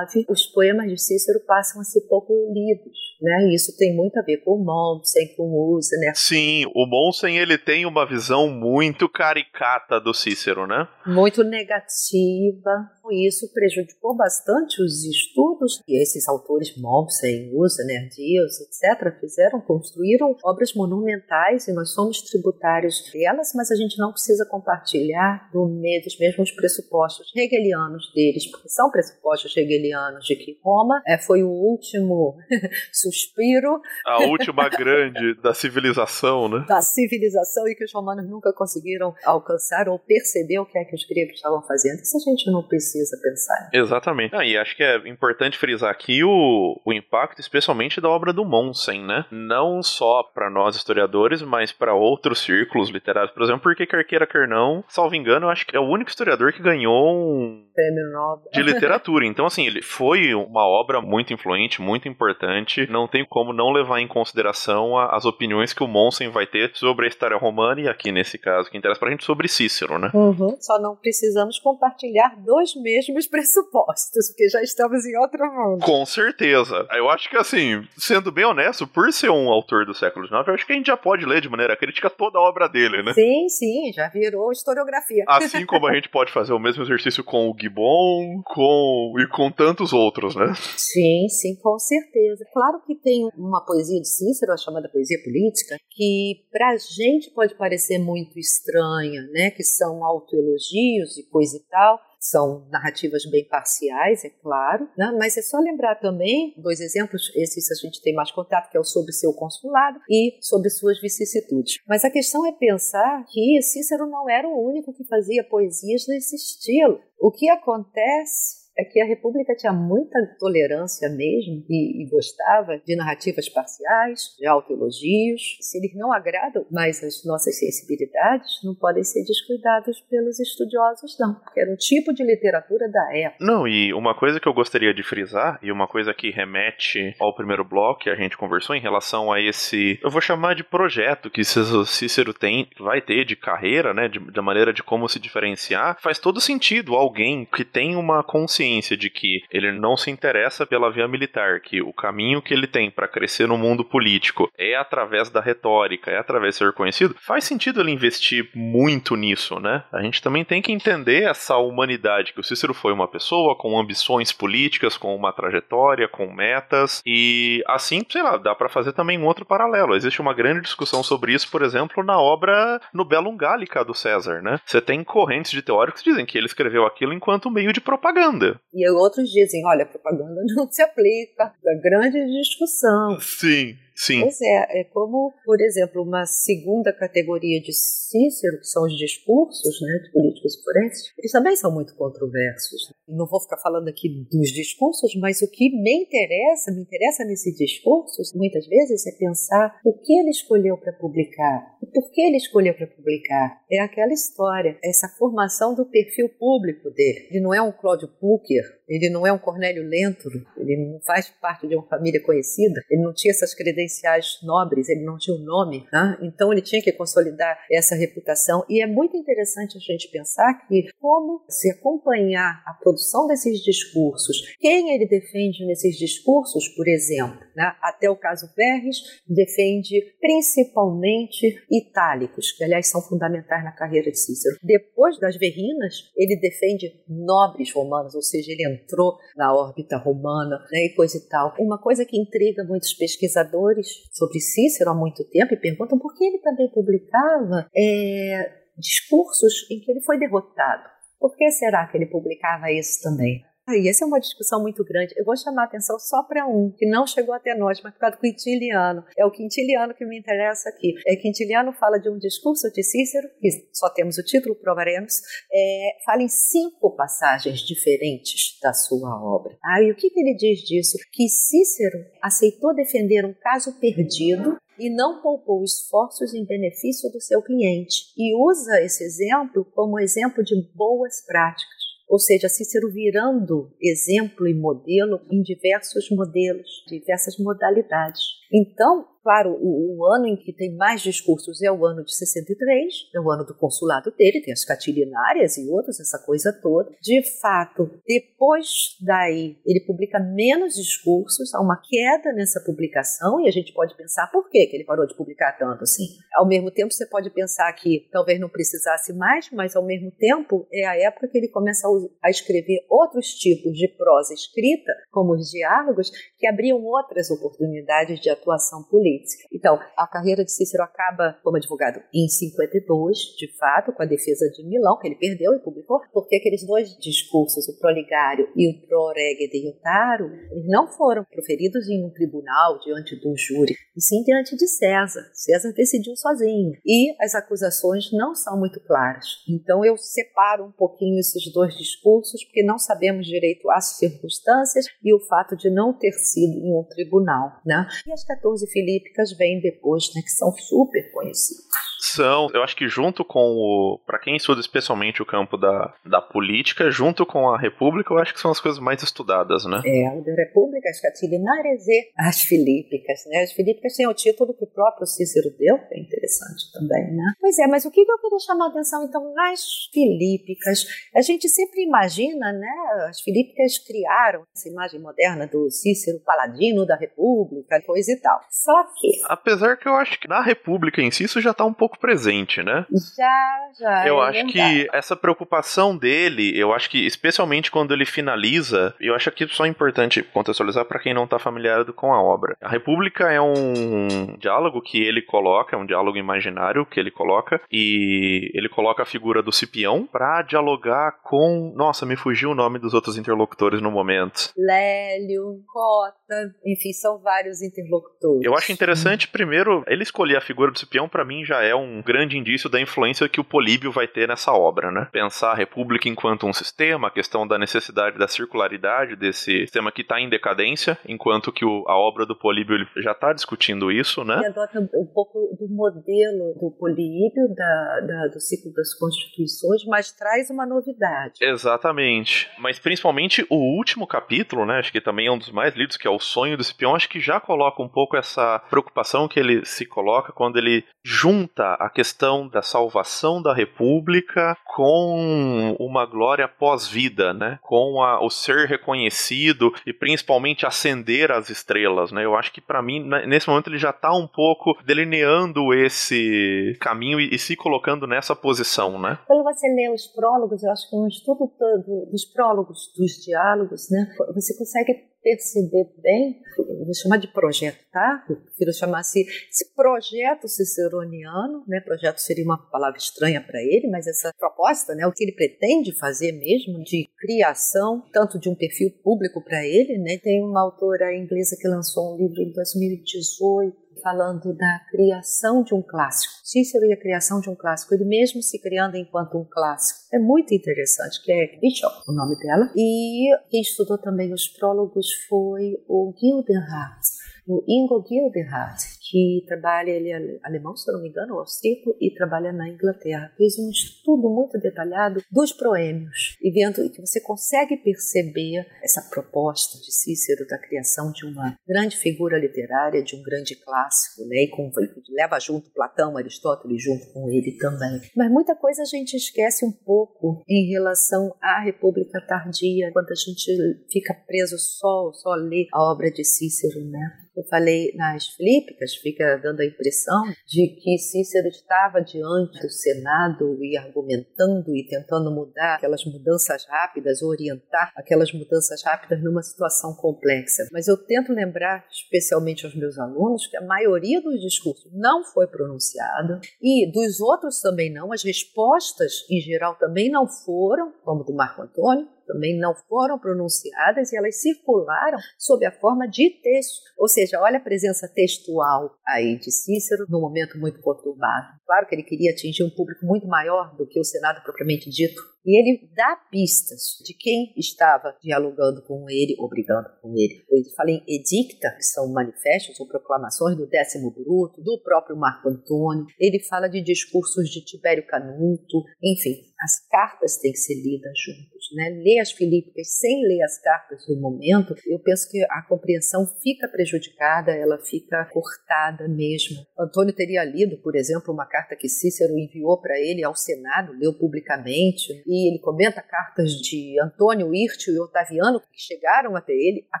[0.28, 3.10] os poemas de Cícero passam a ser pouco lidos.
[3.20, 3.54] Né?
[3.54, 6.12] Isso tem muito a ver com o Mommsen, com o Usa, né?
[6.14, 10.88] Sim, o Mommsen ele tem uma visão muito caricata do Cícero, né?
[11.06, 12.90] Muito negativa.
[13.12, 20.72] Isso prejudicou bastante os estudos que esses autores Mommsen, Usa, Nerdius, etc., fizeram, construíram obras
[20.74, 26.18] monumentais e nós somos tributários delas, mas a gente não precisa compartilhar do meio dos
[26.18, 32.36] mesmos pressupostos hegelianos deles, porque são pressupostos hegelianos de que Roma é, foi o último
[32.92, 33.80] suspiro.
[34.06, 36.64] A última grande da civilização, né?
[36.68, 40.94] Da civilização e que os romanos nunca conseguiram alcançar ou perceber o que é que
[40.94, 42.00] os gregos estavam fazendo.
[42.00, 43.70] Isso a gente não precisa pensar.
[43.72, 44.34] Exatamente.
[44.34, 48.44] Ah, e acho que é importante frisar aqui o, o impacto, especialmente da obra do
[48.44, 49.26] Monsen, né?
[49.30, 53.32] Não só para nós historiadores, mas para outros círculos literários.
[53.32, 56.10] Por exemplo, porque quer queira, quer não, salvo engano, eu acho que é o único
[56.10, 59.26] historiador que ganhou um prêmio Nobel de literatura.
[59.26, 62.86] Então, assim, ele foi uma obra muito influente, muito importante.
[62.90, 67.06] Não tem como não levar em consideração as opiniões que o Monsen vai ter sobre
[67.06, 70.10] a história romana e aqui nesse caso que interessa pra gente sobre Cícero, né?
[70.14, 70.56] Uhum.
[70.60, 75.84] Só não precisamos compartilhar dos mesmos pressupostos, porque já estamos em outro mundo.
[75.84, 76.86] Com certeza.
[76.92, 80.54] Eu acho que assim, sendo bem honesto, por ser um autor do século XIX, eu
[80.54, 83.12] acho que a gente já pode ler de maneira crítica toda a obra dele, né?
[83.14, 85.24] Sim, sim, já virou historiografia.
[85.26, 89.39] Assim como a gente pode fazer o mesmo exercício com o Gibbon, com e com
[89.48, 90.52] tantos outros, né?
[90.76, 92.44] Sim, sim, com certeza.
[92.52, 97.54] Claro que tem uma poesia de Cícero, a chamada poesia política, que pra gente pode
[97.54, 99.52] parecer muito estranha, né?
[99.52, 105.10] Que são autoelogios e coisa e tal, são narrativas bem parciais, é claro, né?
[105.18, 108.80] mas é só lembrar também dois exemplos, esses a gente tem mais contato, que é
[108.80, 111.78] o sobre seu consulado e sobre suas vicissitudes.
[111.88, 116.36] Mas a questão é pensar que Cícero não era o único que fazia poesias desse
[116.36, 117.00] estilo.
[117.18, 122.96] O que acontece é que a República tinha muita tolerância mesmo e, e, gostava de
[122.96, 125.58] narrativas parciais, de autoelogios.
[125.60, 131.34] Se eles não agradam mais as nossas sensibilidades, não podem ser descuidados pelos estudiosos, não,
[131.34, 133.44] porque era um tipo de literatura da época.
[133.44, 137.34] Não, e uma coisa que eu gostaria de frisar, e uma coisa que remete ao
[137.34, 141.28] primeiro bloco que a gente conversou em relação a esse, eu vou chamar de projeto
[141.28, 145.98] que Cícero tem, vai ter de carreira, né, de, da maneira de como se diferenciar,
[146.00, 150.64] faz todo sentido alguém que tem uma consciência consciência de que ele não se interessa
[150.64, 154.76] pela via militar, que o caminho que ele tem para crescer no mundo político é
[154.76, 159.82] através da retórica, é através de ser conhecido, faz sentido ele investir muito nisso, né?
[159.92, 163.78] A gente também tem que entender essa humanidade, que o Cícero foi uma pessoa com
[163.78, 169.18] ambições políticas, com uma trajetória, com metas, e assim, sei lá, dá para fazer também
[169.18, 169.94] um outro paralelo.
[169.94, 173.04] Existe uma grande discussão sobre isso, por exemplo, na obra no
[173.36, 174.60] Gallica do César, né?
[174.64, 178.59] Você tem correntes de teóricos que dizem que ele escreveu aquilo enquanto meio de propaganda.
[178.72, 181.52] E outros dizem, olha, propaganda não se aplica.
[181.62, 183.20] Da grande discussão.
[183.20, 183.76] Sim.
[184.00, 184.22] Sim.
[184.22, 189.78] Pois é, é como, por exemplo, uma segunda categoria de Cícero, que são os discursos
[189.82, 192.94] né, de políticos forenses, eles também são muito controversos.
[193.06, 197.54] Não vou ficar falando aqui dos discursos, mas o que me interessa, me interessa nesses
[197.54, 201.76] discursos, muitas vezes, é pensar o que ele escolheu para publicar.
[201.82, 203.60] E por que ele escolheu para publicar?
[203.70, 207.28] É aquela história, essa formação do perfil público dele.
[207.30, 211.30] Ele não é um Cláudio Pucker, ele não é um Cornélio Lenturo, ele não faz
[211.40, 215.40] parte de uma família conhecida, ele não tinha essas credenciais nobres, ele não tinha o
[215.40, 216.18] um nome, né?
[216.20, 218.64] então ele tinha que consolidar essa reputação.
[218.68, 224.56] E é muito interessante a gente pensar que como se acompanhar a produção desses discursos,
[224.58, 227.72] quem ele defende nesses discursos, por exemplo, né?
[227.80, 228.96] até o caso Verres,
[229.28, 234.56] defende principalmente itálicos, que aliás são fundamentais na carreira de Cícero.
[234.62, 240.86] Depois das Verrinas, ele defende nobres romanos, ou seja, ele entrou na órbita romana né?
[240.86, 241.54] e coisa e tal.
[241.58, 246.24] Uma coisa que intriga muitos pesquisadores sobre Cícero há muito tempo e perguntam por que
[246.24, 250.88] ele também publicava é, discursos em que ele foi derrotado.
[251.18, 253.42] Por que será que ele publicava isso também?
[253.68, 255.14] E essa é uma discussão muito grande.
[255.16, 258.00] Eu vou chamar a atenção só para um, que não chegou até nós, mas por
[258.00, 259.04] causa do Quintiliano.
[259.16, 260.94] É o Quintiliano que me interessa aqui.
[261.06, 265.14] É, Quintiliano fala de um discurso de Cícero, que só temos o título, provaremos,
[265.52, 269.56] é, fala em cinco passagens diferentes da sua obra.
[269.64, 270.98] Ah, e o que, que ele diz disso?
[271.12, 277.42] Que Cícero aceitou defender um caso perdido e não poupou esforços em benefício do seu
[277.42, 281.79] cliente, e usa esse exemplo como exemplo de boas práticas.
[282.10, 288.39] Ou seja, Cícero virando exemplo e modelo em diversos modelos, diversas modalidades.
[288.52, 293.10] Então, Claro, o, o, ano em que tem mais discursos é o ano de 63,
[293.14, 296.90] é o ano do consulado dele, tem as catilinárias e outros, essa coisa toda.
[297.02, 303.50] De fato, depois daí, ele publica menos discursos, há uma queda nessa publicação, e a
[303.50, 306.06] gente pode pensar por que ele parou de publicar tanto assim.
[306.34, 310.66] Ao mesmo tempo, você pode pensar que talvez não precisasse mais, mas ao mesmo tempo
[310.72, 311.86] é a época que ele começa
[312.22, 318.30] a, escrever outros tipos de prosa escrita, como os diálogos, que abriam outras oportunidades de
[318.40, 319.48] atuação política.
[319.52, 324.48] Então, a carreira de Cícero acaba como advogado em 52, de fato, com a defesa
[324.50, 328.80] de Milão, que ele perdeu e publicou, porque aqueles dois discursos, o proligário e o
[328.86, 333.74] pro rege de Iotaro, eles não foram proferidos em um tribunal diante de um júri,
[333.96, 335.30] e sim diante de César.
[335.34, 336.72] César decidiu sozinho.
[336.84, 339.26] E as acusações não são muito claras.
[339.48, 345.14] Então, eu separo um pouquinho esses dois discursos, porque não sabemos direito as circunstâncias e
[345.14, 347.60] o fato de não ter sido em um tribunal.
[347.64, 347.86] Né?
[348.06, 351.64] E as 14 Filipe políticas vêm depois, né, que são super conhecidas.
[352.00, 354.00] São, eu acho que junto com o.
[354.06, 358.32] para quem estuda especialmente o campo da, da política, junto com a República, eu acho
[358.32, 359.82] que são as coisas mais estudadas, né?
[359.84, 363.42] É, a República, as catilinárias e as filípicas, né?
[363.42, 367.34] As filípicas têm o título que o próprio Cícero deu, que é interessante também, né?
[367.40, 369.60] Pois é, mas o que eu queria chamar a atenção, então, nas
[369.92, 370.84] filípicas?
[371.14, 372.74] A gente sempre imagina, né?
[373.08, 378.40] As filípicas criaram essa imagem moderna do Cícero paladino da República, coisa e tal.
[378.50, 379.20] Só que.
[379.24, 382.62] Apesar que eu acho que na República em si isso já está um pouco presente,
[382.62, 382.86] né?
[383.16, 384.06] Já, já.
[384.06, 389.14] Eu é acho que essa preocupação dele, eu acho que especialmente quando ele finaliza, eu
[389.14, 392.56] acho que só é importante contextualizar para quem não está familiarizado com a obra.
[392.60, 397.60] A República é um diálogo que ele coloca, é um diálogo imaginário que ele coloca
[397.70, 402.78] e ele coloca a figura do Cipião para dialogar com, nossa, me fugiu o nome
[402.78, 404.52] dos outros interlocutores no momento.
[404.56, 408.44] Lélio, Cota, enfim, são vários interlocutores.
[408.44, 412.02] Eu acho interessante, primeiro, ele escolher a figura do Cipião, para mim já é um
[412.02, 415.08] grande indício da influência que o Políbio vai ter nessa obra, né?
[415.12, 420.02] Pensar a República enquanto um sistema, a questão da necessidade da circularidade desse sistema que
[420.02, 424.36] está em decadência, enquanto que o, a obra do Políbio já está discutindo isso, né?
[424.38, 430.12] Ele adota um pouco do modelo do Políbio, da, da, do ciclo das constituições, mas
[430.12, 431.34] traz uma novidade.
[431.40, 432.48] Exatamente.
[432.58, 434.78] Mas principalmente o último capítulo, né?
[434.78, 437.08] Acho que também é um dos mais lidos, que é o Sonho do Cipião, acho
[437.08, 441.90] que já coloca um pouco essa preocupação que ele se coloca quando ele junta a
[441.90, 447.58] questão da salvação da República com uma glória pós-vida, né?
[447.62, 452.24] Com a, o ser reconhecido e principalmente acender as estrelas, né?
[452.24, 457.20] Eu acho que para mim nesse momento ele já está um pouco delineando esse caminho
[457.20, 459.18] e, e, se colocando nessa posição, né?
[459.26, 463.90] Quando você lê os prólogos, eu acho que um estudo todo dos prólogos dos diálogos,
[463.90, 464.06] né?
[464.34, 466.40] Você consegue perceber bem,
[466.84, 468.24] vou chamar de projeto, tá?
[468.28, 471.80] Eu prefiro chamar assim, esse projeto ciceroniano, né?
[471.80, 475.06] Projeto seria uma palavra estranha para ele, mas essa proposta, né?
[475.06, 479.98] O que ele pretende fazer mesmo de criação, tanto de um perfil público para ele,
[479.98, 480.18] né?
[480.18, 485.82] Tem uma autora inglesa que lançou um livro em 2018 falando da criação de um
[485.82, 486.34] clássico.
[486.44, 490.00] Cícero e a criação de um clássico, ele mesmo se criando enquanto um clássico.
[490.12, 492.70] É muito interessante, que é Bishop, o nome dela.
[492.76, 497.06] E quem estudou também os prólogos foi o Gildenhardt,
[497.46, 502.14] o Ingo Gildenhardt, que trabalha, ele é alemão, se eu não me engano, austríaco, e
[502.14, 503.32] trabalha na Inglaterra.
[503.36, 509.78] Fez um estudo muito detalhado dos proêmios, e vendo que você consegue perceber essa proposta
[509.78, 514.44] de Cícero da criação de uma grande figura literária, de um grande clássico, né?
[514.44, 514.70] e com,
[515.10, 518.00] leva junto Platão, Aristóteles, junto com ele também.
[518.16, 523.14] Mas muita coisa a gente esquece um pouco em relação à República Tardia, quando a
[523.14, 523.50] gente
[523.90, 527.29] fica preso só, só ler a obra de Cícero, né?
[527.36, 533.56] Eu falei nas Filípicas, fica dando a impressão de que Cícero estava diante do Senado
[533.62, 540.66] e argumentando e tentando mudar aquelas mudanças rápidas, orientar aquelas mudanças rápidas numa situação complexa.
[540.72, 545.46] Mas eu tento lembrar, especialmente aos meus alunos, que a maioria dos discursos não foi
[545.46, 551.32] pronunciada e dos outros também não, as respostas em geral também não foram, como do
[551.32, 556.80] Marco Antônio, também não foram pronunciadas e elas circularam sob a forma de texto.
[556.96, 561.58] Ou seja, olha a presença textual aí de Cícero num momento muito conturbado.
[561.66, 565.20] Claro que ele queria atingir um público muito maior do que o Senado propriamente dito,
[565.44, 570.44] e ele dá pistas de quem estava dialogando com ele, obrigando com ele.
[570.50, 575.48] Ele fala em edicta, que são manifestos ou proclamações do décimo bruto, do próprio Marco
[575.48, 576.04] Antônio.
[576.18, 581.68] Ele fala de discursos de Tibério Canuto, enfim, as cartas têm que ser lidas juntos.
[581.74, 581.90] Né?
[582.02, 586.66] Ler as Filípicas sem ler as cartas no momento, eu penso que a compreensão fica
[586.66, 589.56] prejudicada, ela fica cortada mesmo.
[589.78, 594.14] Antônio teria lido, por exemplo, uma carta que Cícero enviou para ele ao Senado, leu
[594.14, 599.86] publicamente, e ele comenta cartas de Antônio, Hirtio e Otaviano que chegaram até ele.
[599.92, 600.00] A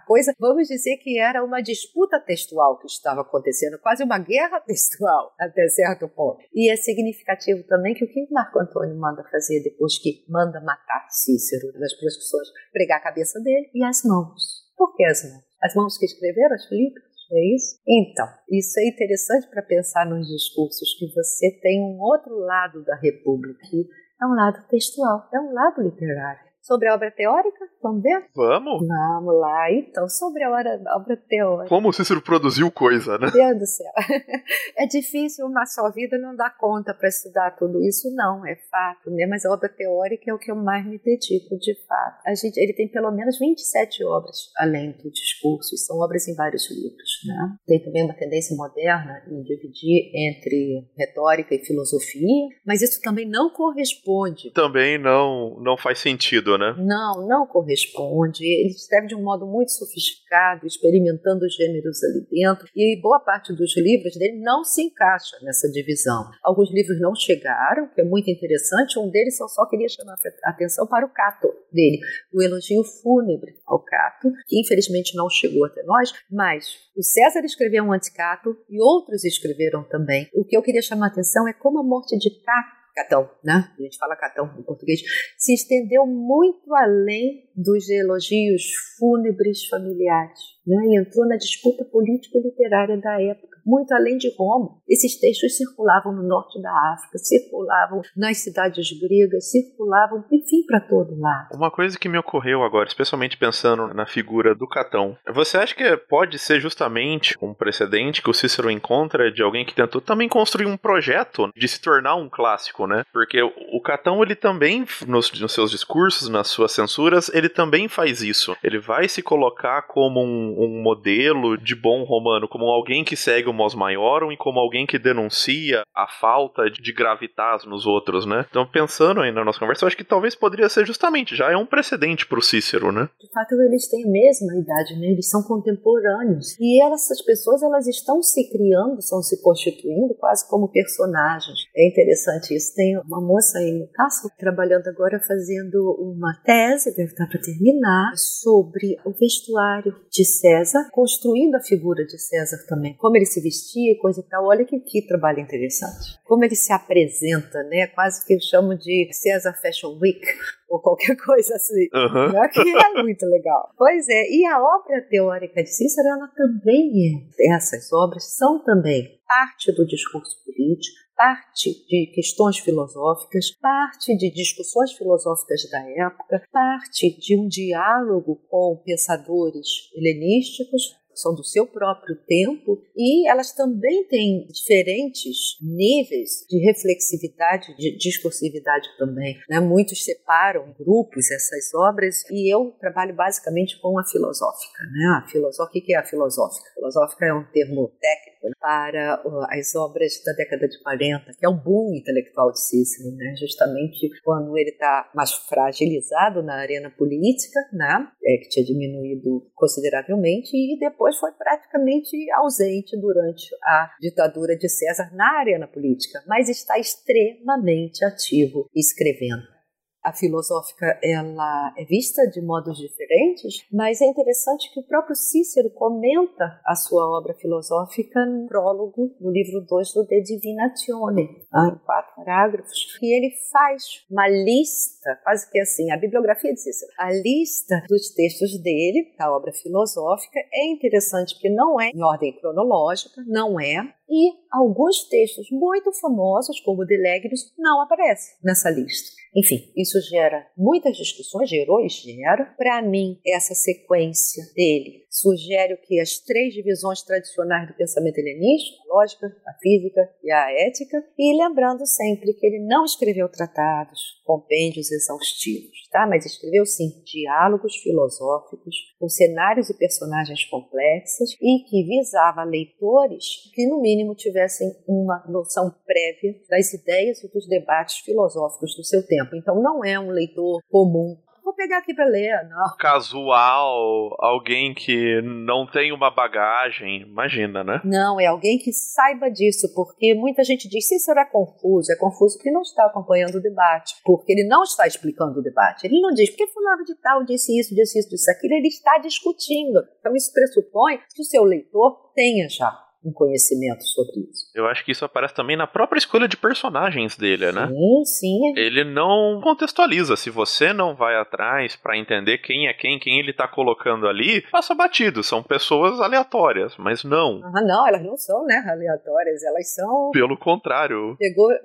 [0.00, 5.34] coisa, vamos dizer que era uma disputa textual que estava acontecendo, quase uma guerra textual
[5.38, 6.38] até certo ponto.
[6.54, 11.08] E é significativo também que o que Marco Antônio manda fazer depois que manda matar
[11.10, 14.70] Cícero, das pessoas pregar a cabeça dele e as mãos.
[14.76, 15.44] Por que as mãos?
[15.62, 17.02] As mãos que escreveram as Filipas?
[17.32, 17.78] É isso?
[17.86, 22.96] Então, isso é interessante para pensar nos discursos, que você tem um outro lado da
[22.96, 23.88] República, que
[24.20, 27.66] é um lado textual, é um lado literário sobre a obra teórica?
[27.82, 28.26] Vamos ver?
[28.34, 28.86] Vamos?
[28.86, 29.72] Vamos lá.
[29.72, 31.68] Então, sobre a obra, a obra teórica.
[31.68, 33.30] Como o Cícero produziu coisa, né?
[33.30, 33.92] Deus do céu.
[34.76, 39.10] É difícil uma só vida não dar conta para estudar tudo isso, não, é fato,
[39.10, 39.26] né?
[39.26, 42.22] Mas a obra teórica é o que eu mais me dedico, de fato.
[42.26, 46.34] A gente, ele tem pelo menos 27 obras, além do discurso, e são obras em
[46.34, 47.56] vários livros, né?
[47.66, 53.50] Tem também uma tendência moderna em dividir entre retórica e filosofia, mas isso também não
[53.50, 54.52] corresponde.
[54.52, 56.74] Também não, não faz sentido, né?
[56.78, 58.44] Não, não corresponde.
[58.44, 63.52] Ele escreve de um modo muito sofisticado, experimentando os gêneros ali dentro, e boa parte
[63.54, 66.30] dos livros dele não se encaixa nessa divisão.
[66.42, 68.98] Alguns livros não chegaram, que é muito interessante.
[68.98, 71.98] Um deles eu só queria chamar a atenção para o Cato dele,
[72.32, 77.84] o elogio fúnebre ao Cato, que infelizmente não chegou até nós, mas o César escreveu
[77.84, 80.28] um anticato e outros escreveram também.
[80.34, 83.72] O que eu queria chamar a atenção é como a morte de Cato Catão, né?
[83.78, 85.00] A gente fala Catão em português,
[85.38, 88.62] se estendeu muito além dos elogios
[88.98, 90.76] fúnebres familiares, né?
[90.86, 94.76] E entrou na disputa político-literária da época muito além de Roma.
[94.88, 101.18] Esses textos circulavam no norte da África, circulavam nas cidades gregas, circulavam, enfim, para todo
[101.18, 101.54] lado.
[101.54, 105.96] Uma coisa que me ocorreu agora, especialmente pensando na figura do Catão, você acha que
[105.96, 110.66] pode ser justamente um precedente que o Cícero encontra de alguém que tentou também construir
[110.66, 113.04] um projeto de se tornar um clássico, né?
[113.12, 118.22] Porque o Catão, ele também, nos, nos seus discursos, nas suas censuras, ele também faz
[118.22, 118.56] isso.
[118.62, 123.48] Ele vai se colocar como um, um modelo de bom romano, como alguém que segue
[123.48, 128.46] o mos maiorum e como alguém que denuncia a falta de gravitas nos outros, né?
[128.48, 131.56] Então, pensando aí na nossa conversa, eu acho que talvez poderia ser justamente, já é
[131.56, 133.08] um precedente pro Cícero, né?
[133.20, 135.08] De fato, eles têm a mesma idade, né?
[135.08, 136.56] Eles são contemporâneos.
[136.58, 141.58] E essas pessoas, elas estão se criando, estão se constituindo quase como personagens.
[141.76, 142.74] É interessante isso.
[142.74, 148.96] Tem uma moça aí Cássio trabalhando agora fazendo uma tese, deve estar para terminar, sobre
[149.04, 152.96] o vestuário de César, construindo a figura de César também.
[152.96, 154.44] Como ele se se vestia e coisa e tal.
[154.46, 156.18] Olha que, que trabalho interessante.
[156.24, 157.86] Como ele se apresenta, né?
[157.88, 160.20] Quase que eu chamo de César Fashion Week
[160.68, 161.88] ou qualquer coisa assim.
[161.94, 162.32] Uhum.
[162.32, 162.48] Né?
[162.48, 163.70] Que é muito legal.
[163.76, 166.92] Pois é, e a obra teórica de Cícero, ela também
[167.38, 167.54] é.
[167.56, 174.92] Essas obras são também parte do discurso político, parte de questões filosóficas, parte de discussões
[174.92, 182.82] filosóficas da época, parte de um diálogo com pensadores helenísticos, são do seu próprio tempo
[182.96, 189.36] e elas também têm diferentes níveis de reflexividade, de discursividade também.
[189.48, 189.60] Né?
[189.60, 194.82] Muitos separam grupos essas obras e eu trabalho basicamente com a filosófica.
[194.84, 195.22] Né?
[195.22, 196.68] A filosófica, o que é a filosófica?
[196.70, 201.48] A filosófica é um termo técnico para as obras da década de 40, que é
[201.48, 203.34] o boom intelectual de Cícero, né?
[203.38, 208.08] justamente quando ele está mais fragilizado na arena política, né?
[208.24, 215.10] é, que tinha diminuído consideravelmente, e depois foi praticamente ausente durante a ditadura de César
[215.14, 219.59] na arena política, mas está extremamente ativo escrevendo
[220.02, 225.70] a filosófica ela é vista de modos diferentes, mas é interessante que o próprio Cícero
[225.70, 232.14] comenta a sua obra filosófica no prólogo no livro 2 do De Divinatione, em quatro
[232.16, 237.82] parágrafos, e ele faz uma lista, quase que assim, a bibliografia de Cícero, a lista
[237.88, 243.60] dos textos dele, da obra filosófica, é interessante porque não é em ordem cronológica, não
[243.60, 249.19] é, e alguns textos muito famosos, como o de Legros, não aparecem nessa lista.
[249.34, 252.54] Enfim, isso gera muitas discussões, gerou e gera.
[252.56, 258.94] Para mim, essa sequência dele sugere que as três divisões tradicionais do pensamento helenístico, a
[258.94, 264.92] lógica, a física e a ética, e lembrando sempre que ele não escreveu tratados, compêndios
[264.92, 266.06] exaustivos, tá?
[266.06, 273.66] Mas escreveu sim diálogos filosóficos com cenários e personagens complexos e que visava leitores que
[273.66, 279.34] no mínimo tivessem uma noção prévia das ideias e dos debates filosóficos do seu tempo.
[279.34, 281.18] Então não é um leitor comum
[281.50, 282.76] vou pegar aqui para ler, não.
[282.78, 287.80] Casual, alguém que não tem uma bagagem, imagina, né?
[287.84, 291.96] Não, é alguém que saiba disso, porque muita gente diz, se isso era confuso, é
[291.96, 295.86] confuso porque não está acompanhando o debate, porque ele não está explicando o debate.
[295.86, 298.98] Ele não diz, porque fulano de tal disse isso, disse isso, disse aquilo, ele está
[298.98, 299.80] discutindo.
[299.98, 304.50] Então isso pressupõe que o seu leitor tenha já um conhecimento sobre isso.
[304.54, 307.66] Eu acho que isso aparece também na própria escolha de personagens dele, né?
[307.68, 308.52] Sim, sim.
[308.56, 310.16] Ele não contextualiza.
[310.16, 314.42] Se você não vai atrás para entender quem é quem, quem ele tá colocando ali,
[314.50, 315.22] passa batido.
[315.22, 317.40] São pessoas aleatórias, mas não.
[317.42, 319.42] Ah, não, elas não são, né, aleatórias.
[319.42, 320.10] Elas são.
[320.12, 321.16] Pelo contrário.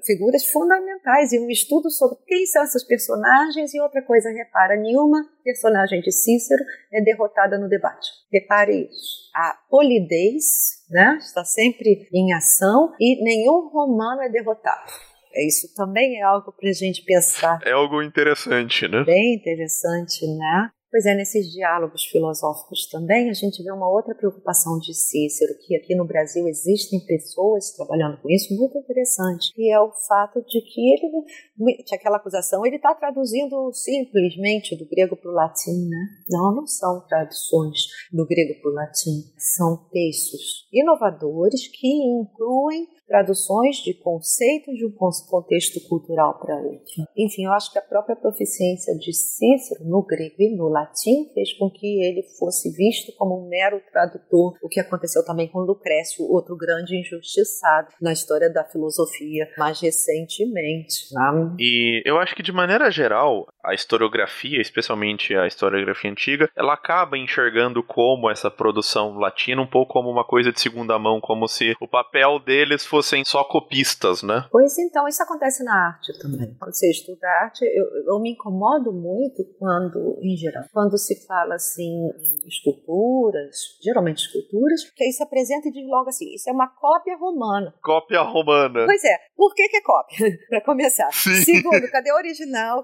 [0.05, 5.25] Figuras fundamentais e um estudo sobre quem são essas personagens e outra coisa, repara, nenhuma
[5.43, 8.09] personagem de Cícero é derrotada no debate.
[8.31, 9.24] Repare isso.
[9.35, 11.17] A polidez né?
[11.19, 14.89] está sempre em ação e nenhum romano é derrotado.
[15.33, 17.59] É isso também é algo para a gente pensar.
[17.65, 19.03] É algo interessante, né?
[19.03, 20.71] Bem interessante, né?
[20.95, 25.75] Pois é, nesses diálogos filosóficos também a gente vê uma outra preocupação de Cícero, que
[25.75, 30.61] aqui no Brasil existem pessoas trabalhando com isso, muito interessante, que é o fato de
[30.61, 36.07] que ele, aquela acusação, ele está traduzindo simplesmente do grego para o latim, né?
[36.29, 37.77] Não, não são traduções
[38.13, 44.91] do grego para o latim, são textos inovadores que incluem traduções de conceitos de um
[44.91, 47.05] contexto cultural para outro.
[47.15, 51.53] Enfim, eu acho que a própria proficiência de Cícero no grego e no latim fez
[51.53, 56.25] com que ele fosse visto como um mero tradutor, o que aconteceu também com Lucrécio,
[56.25, 61.13] outro grande injustiçado na história da filosofia mais recentemente.
[61.13, 61.55] Né?
[61.59, 67.17] E eu acho que de maneira geral, a historiografia, especialmente a historiografia antiga, ela acaba
[67.17, 71.75] enxergando como essa produção latina um pouco como uma coisa de segunda mão, como se
[71.79, 74.47] o papel deles fossem só copistas, né?
[74.49, 76.55] Pois então, isso acontece na arte também.
[76.57, 81.55] Quando você estuda arte, eu, eu me incomodo muito quando, em geral, quando se fala
[81.55, 86.53] assim em esculturas, geralmente esculturas, que aí se apresenta e diz logo assim, isso é
[86.53, 87.73] uma cópia romana.
[87.83, 88.85] Cópia romana.
[88.85, 89.17] Pois é.
[89.35, 90.39] Por que, que é cópia?
[90.47, 91.11] Para começar.
[91.11, 91.35] Sim.
[91.43, 92.81] Segundo, cadê o original?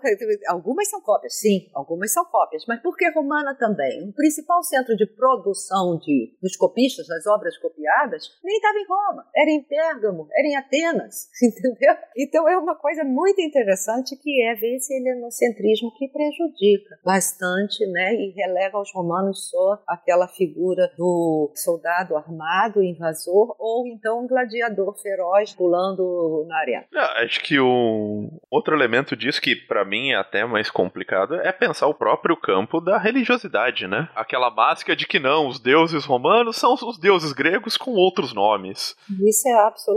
[0.47, 4.09] Algumas são cópias, sim, algumas são cópias, mas por que romana também?
[4.09, 9.25] O principal centro de produção de, dos copistas, das obras copiadas, nem estava em Roma,
[9.33, 10.00] era em Pérgamo,
[10.33, 11.95] era em Atenas, entendeu?
[12.17, 18.13] Então é uma coisa muito interessante que é ver esse helenocentrismo que prejudica bastante, né,
[18.15, 24.95] e relega aos romanos só aquela figura do soldado armado, invasor, ou então um gladiador
[25.01, 26.85] feroz pulando na arena.
[27.23, 31.87] acho que um outro elemento disso que para mim é até mais complicado é pensar
[31.87, 34.09] o próprio campo da religiosidade, né?
[34.15, 38.95] Aquela básica de que não, os deuses romanos são os deuses gregos com outros nomes.
[39.27, 39.90] Isso é absolutamente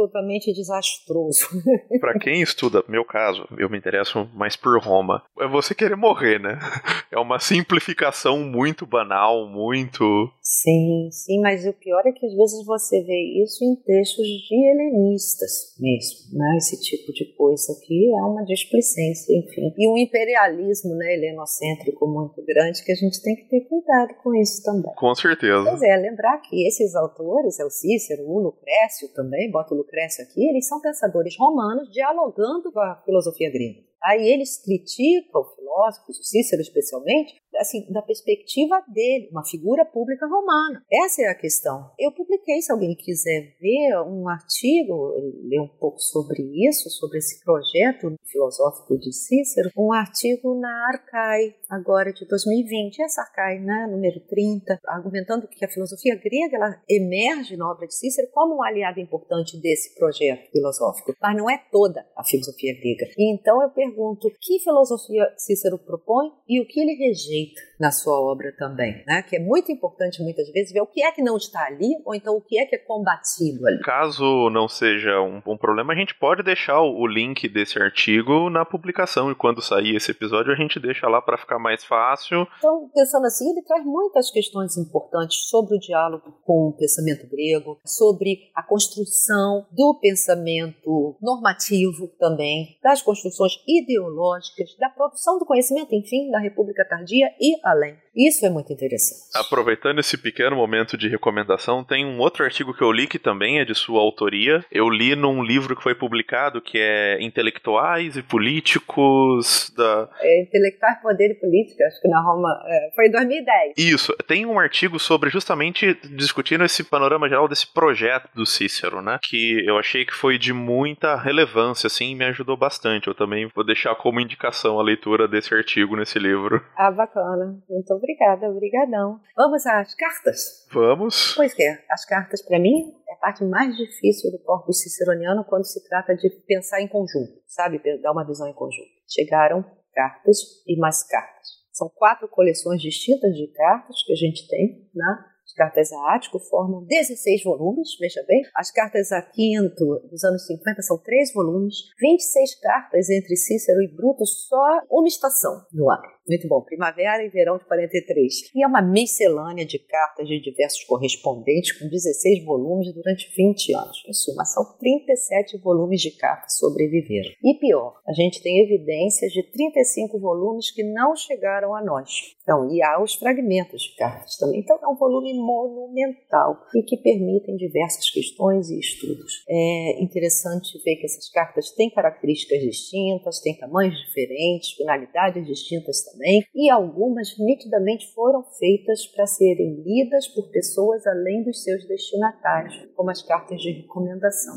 [0.52, 1.46] desastroso.
[2.00, 6.38] para quem estuda, meu caso, eu me interesso mais por Roma, é você querer morrer,
[6.38, 6.58] né?
[7.14, 10.02] É uma simplificação muito banal, muito.
[10.42, 14.56] Sim, sim, mas o pior é que às vezes você vê isso em textos de
[14.68, 16.56] helenistas mesmo, né?
[16.56, 19.72] Esse tipo de coisa aqui é uma displicência, enfim.
[19.78, 24.34] E um imperialismo, né, helenocêntrico muito grande que a gente tem que ter cuidado com
[24.34, 24.92] isso também.
[24.96, 25.64] Com certeza.
[25.64, 30.24] Pois é, lembrar que esses autores, é o Cícero, o Lucrécio também, bota o Lucrécio
[30.24, 33.84] aqui, eles são pensadores romanos dialogando com a filosofia grega.
[34.02, 40.82] Aí eles criticam filósofos, o Cícero especialmente, assim, da perspectiva dele, uma figura pública romana.
[41.04, 41.90] Essa é a questão.
[41.98, 45.14] Eu publiquei, se alguém quiser ver um artigo,
[45.48, 51.54] ler um pouco sobre isso, sobre esse projeto filosófico de Cícero, um artigo na Arcai,
[51.74, 57.56] agora de 2020, essa Arcai, né, número 30, argumentando que a filosofia grega ela emerge
[57.56, 62.06] na obra de Cícero como um aliado importante desse projeto filosófico, mas não é toda
[62.16, 63.12] a filosofia grega.
[63.18, 67.60] Então eu pergunto, que filosofia Cícero propõe e o que ele rejeita?
[67.78, 69.22] na sua obra também, né?
[69.22, 72.14] Que é muito importante muitas vezes ver o que é que não está ali ou
[72.14, 73.80] então o que é que é combatido ali.
[73.80, 78.64] Caso não seja um, um problema, a gente pode deixar o link desse artigo na
[78.64, 82.46] publicação e quando sair esse episódio a gente deixa lá para ficar mais fácil.
[82.58, 87.78] Então, pensando assim, ele traz muitas questões importantes sobre o diálogo com o pensamento grego,
[87.84, 96.30] sobre a construção do pensamento normativo também, das construções ideológicas, da produção do conhecimento, enfim,
[96.30, 98.03] da República Tardia e além.
[98.16, 99.30] Isso é muito interessante.
[99.34, 103.58] Aproveitando esse pequeno momento de recomendação, tem um outro artigo que eu li que também
[103.58, 104.64] é de sua autoria.
[104.70, 110.08] Eu li num livro que foi publicado que é Intelectuais e Políticos da.
[110.20, 112.48] É, Intelectuais, Poder e Política, acho que na Roma.
[112.66, 113.72] É, foi em 2010.
[113.78, 114.14] Isso.
[114.26, 119.18] Tem um artigo sobre justamente discutindo esse panorama geral desse projeto do Cícero, né?
[119.22, 123.08] Que eu achei que foi de muita relevância, assim, e me ajudou bastante.
[123.08, 126.64] Eu também vou deixar como indicação a leitura desse artigo nesse livro.
[126.76, 127.56] Ah, bacana.
[127.68, 129.20] Muito obrigada, obrigadão.
[129.34, 130.66] Vamos às cartas?
[130.72, 131.34] Vamos.
[131.34, 135.64] Pois é, as cartas para mim é a parte mais difícil do corpus ciceroniano quando
[135.64, 137.80] se trata de pensar em conjunto, sabe?
[138.00, 138.90] Dar uma visão em conjunto.
[139.08, 141.64] Chegaram cartas e mais cartas.
[141.72, 145.24] São quatro coleções distintas de cartas que a gente tem, né?
[145.54, 148.42] As cartas a Ático formam 16 volumes, veja bem.
[148.56, 151.76] As cartas a Quinto, dos anos 50, são 3 volumes.
[152.00, 156.14] 26 cartas entre Cícero e Bruto, só uma estação no ano.
[156.26, 156.62] Muito bom.
[156.62, 158.50] Primavera e Verão de 43.
[158.54, 164.02] E é uma miscelânea de cartas de diversos correspondentes com 16 volumes durante 20 anos.
[164.08, 167.30] Em suma, são 37 volumes de cartas sobreviveram.
[167.44, 172.34] E pior, a gente tem evidências de 35 volumes que não chegaram a nós.
[172.42, 174.60] Então, e há os fragmentos de cartas também.
[174.60, 179.44] Então, é um volume monumental e que permitem diversas questões e estudos.
[179.48, 186.44] É interessante ver que essas cartas têm características distintas, têm tamanhos diferentes, finalidades distintas também
[186.54, 193.10] e algumas nitidamente foram feitas para serem lidas por pessoas além dos seus destinatários, como
[193.10, 194.54] as cartas de recomendação.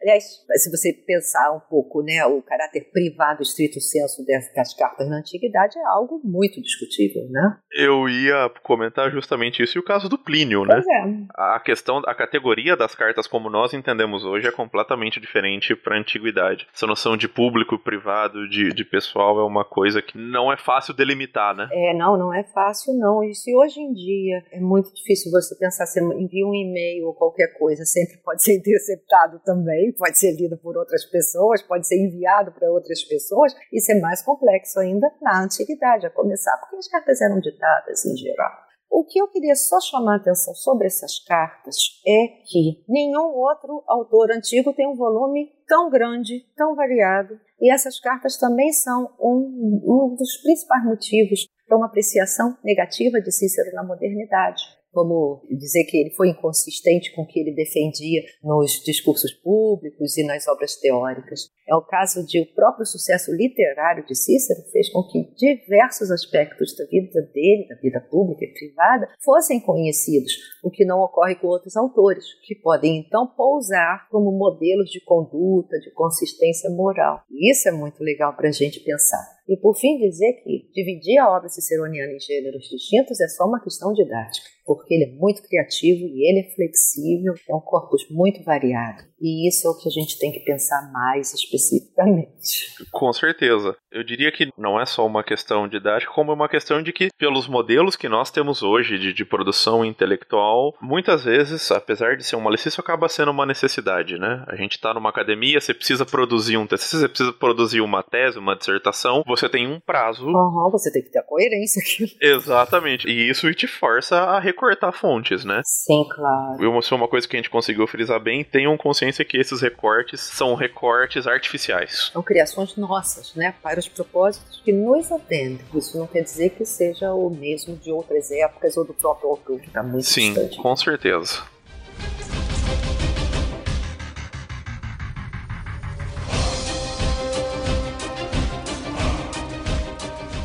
[0.00, 5.18] Aliás, se você pensar um pouco, né, o caráter privado, estrito senso das cartas na
[5.18, 7.58] antiguidade é algo muito discutível, né?
[7.72, 10.74] Eu ia comentar justamente isso e o caso do Plínio, né?
[10.74, 11.54] Pois é.
[11.54, 15.98] A questão, a categoria das cartas como nós entendemos hoje é completamente diferente para a
[15.98, 16.66] antiguidade.
[16.74, 20.82] Essa noção de público, privado, de, de pessoal é uma coisa que não é fácil
[20.82, 21.68] fácil delimitar, né?
[21.70, 23.22] É, não, não é fácil não.
[23.22, 27.14] E se hoje em dia é muito difícil você pensar, você envia um e-mail ou
[27.14, 31.96] qualquer coisa, sempre pode ser interceptado também, pode ser lido por outras pessoas, pode ser
[31.96, 36.88] enviado para outras pessoas, isso é mais complexo ainda na antiguidade, a começar porque as
[36.88, 38.71] cartas eram ditadas em geral.
[38.94, 41.76] O que eu queria só chamar a atenção sobre essas cartas
[42.06, 47.98] é que nenhum outro autor antigo tem um volume tão grande, tão variado, e essas
[47.98, 53.82] cartas também são um, um dos principais motivos para uma apreciação negativa de Cícero na
[53.82, 54.62] modernidade
[54.92, 60.24] como dizer que ele foi inconsistente com o que ele defendia nos discursos públicos e
[60.24, 61.50] nas obras teóricas.
[61.66, 66.76] É o caso de o próprio sucesso literário de Cícero fez com que diversos aspectos
[66.76, 70.32] da vida dele, da vida pública e privada, fossem conhecidos,
[70.62, 75.78] o que não ocorre com outros autores, que podem então pousar como modelos de conduta,
[75.78, 77.22] de consistência moral.
[77.30, 79.41] E isso é muito legal para a gente pensar.
[79.48, 83.60] E por fim dizer que dividir a obra ciceroniana em gêneros distintos é só uma
[83.60, 88.42] questão didática, porque ele é muito criativo e ele é flexível, é um corpus muito
[88.44, 89.02] variado.
[89.20, 92.74] E isso é o que a gente tem que pensar mais especificamente.
[92.90, 93.76] Com certeza.
[93.90, 97.08] Eu diria que não é só uma questão didática, como é uma questão de que,
[97.18, 102.36] pelos modelos que nós temos hoje de, de produção intelectual, muitas vezes, apesar de ser
[102.36, 104.44] um malefício, acaba sendo uma necessidade, né?
[104.48, 108.38] A gente está numa academia, você precisa produzir um TCC, você precisa produzir uma tese,
[108.38, 110.26] uma dissertação, você tem um prazo.
[110.26, 112.16] Uhum, você tem que ter a coerência aqui.
[112.20, 113.08] Exatamente.
[113.08, 115.62] E isso te força a recortar fontes, né?
[115.64, 116.78] Sim, claro.
[116.78, 118.44] Isso é uma coisa que a gente conseguiu frisar bem.
[118.44, 122.10] Tenham consciência que esses recortes são recortes artificiais.
[122.12, 123.54] São criações nossas, né?
[123.62, 125.60] Para os propósitos que nos atendem.
[125.74, 129.60] Isso não quer dizer que seja o mesmo de outras épocas ou do próprio autor,
[129.60, 130.56] que está muito Sim, distante.
[130.58, 131.42] com certeza.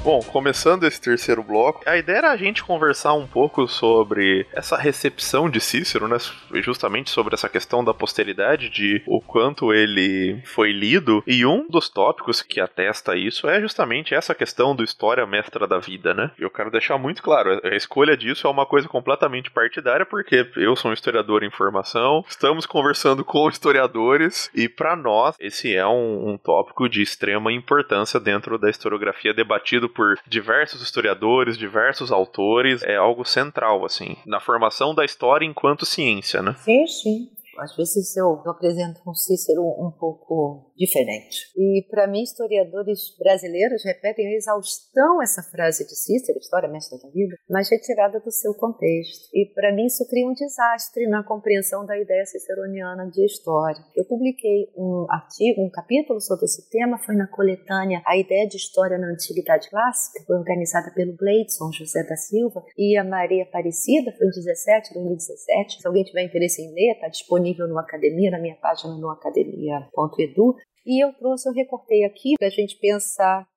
[0.08, 4.78] Bom, começando esse terceiro bloco, a ideia era a gente conversar um pouco sobre essa
[4.78, 6.16] recepção de Cícero, né?
[6.62, 11.22] Justamente sobre essa questão da posteridade, de o quanto ele foi lido.
[11.28, 15.78] E um dos tópicos que atesta isso é justamente essa questão do história mestra da
[15.78, 16.32] vida, né?
[16.40, 20.74] Eu quero deixar muito claro, a escolha disso é uma coisa completamente partidária, porque eu
[20.78, 26.30] sou um historiador em formação, estamos conversando com historiadores, e para nós esse é um,
[26.30, 32.96] um tópico de extrema importância dentro da historiografia debatido por diversos historiadores, diversos autores, é
[32.96, 36.56] algo central, assim, na formação da história enquanto ciência, né?
[36.60, 37.30] Sim, sim.
[37.60, 41.52] Às vezes eu, eu apresento um Cícero um pouco diferente.
[41.58, 47.10] E para mim, historiadores brasileiros repetem a exaustão essa frase de Cícero, história mestra da
[47.10, 49.30] vida, mas retirada do seu contexto.
[49.34, 53.84] E para mim isso cria um desastre na compreensão da ideia ciceroniana de história.
[53.96, 58.58] Eu publiquei um artigo, um capítulo sobre esse tema, foi na coletânea A Ideia de
[58.58, 64.12] História na Antiguidade Clássica, foi organizada pelo Gleidson José da Silva e a Maria Aparecida,
[64.18, 65.82] foi em 17, 2017.
[65.82, 69.10] Se alguém tiver interesse em ler, está disponível disponível no Academia, na minha página no
[69.10, 70.56] academia.edu.
[70.86, 73.48] E eu trouxe, eu recortei aqui para a gente pensar.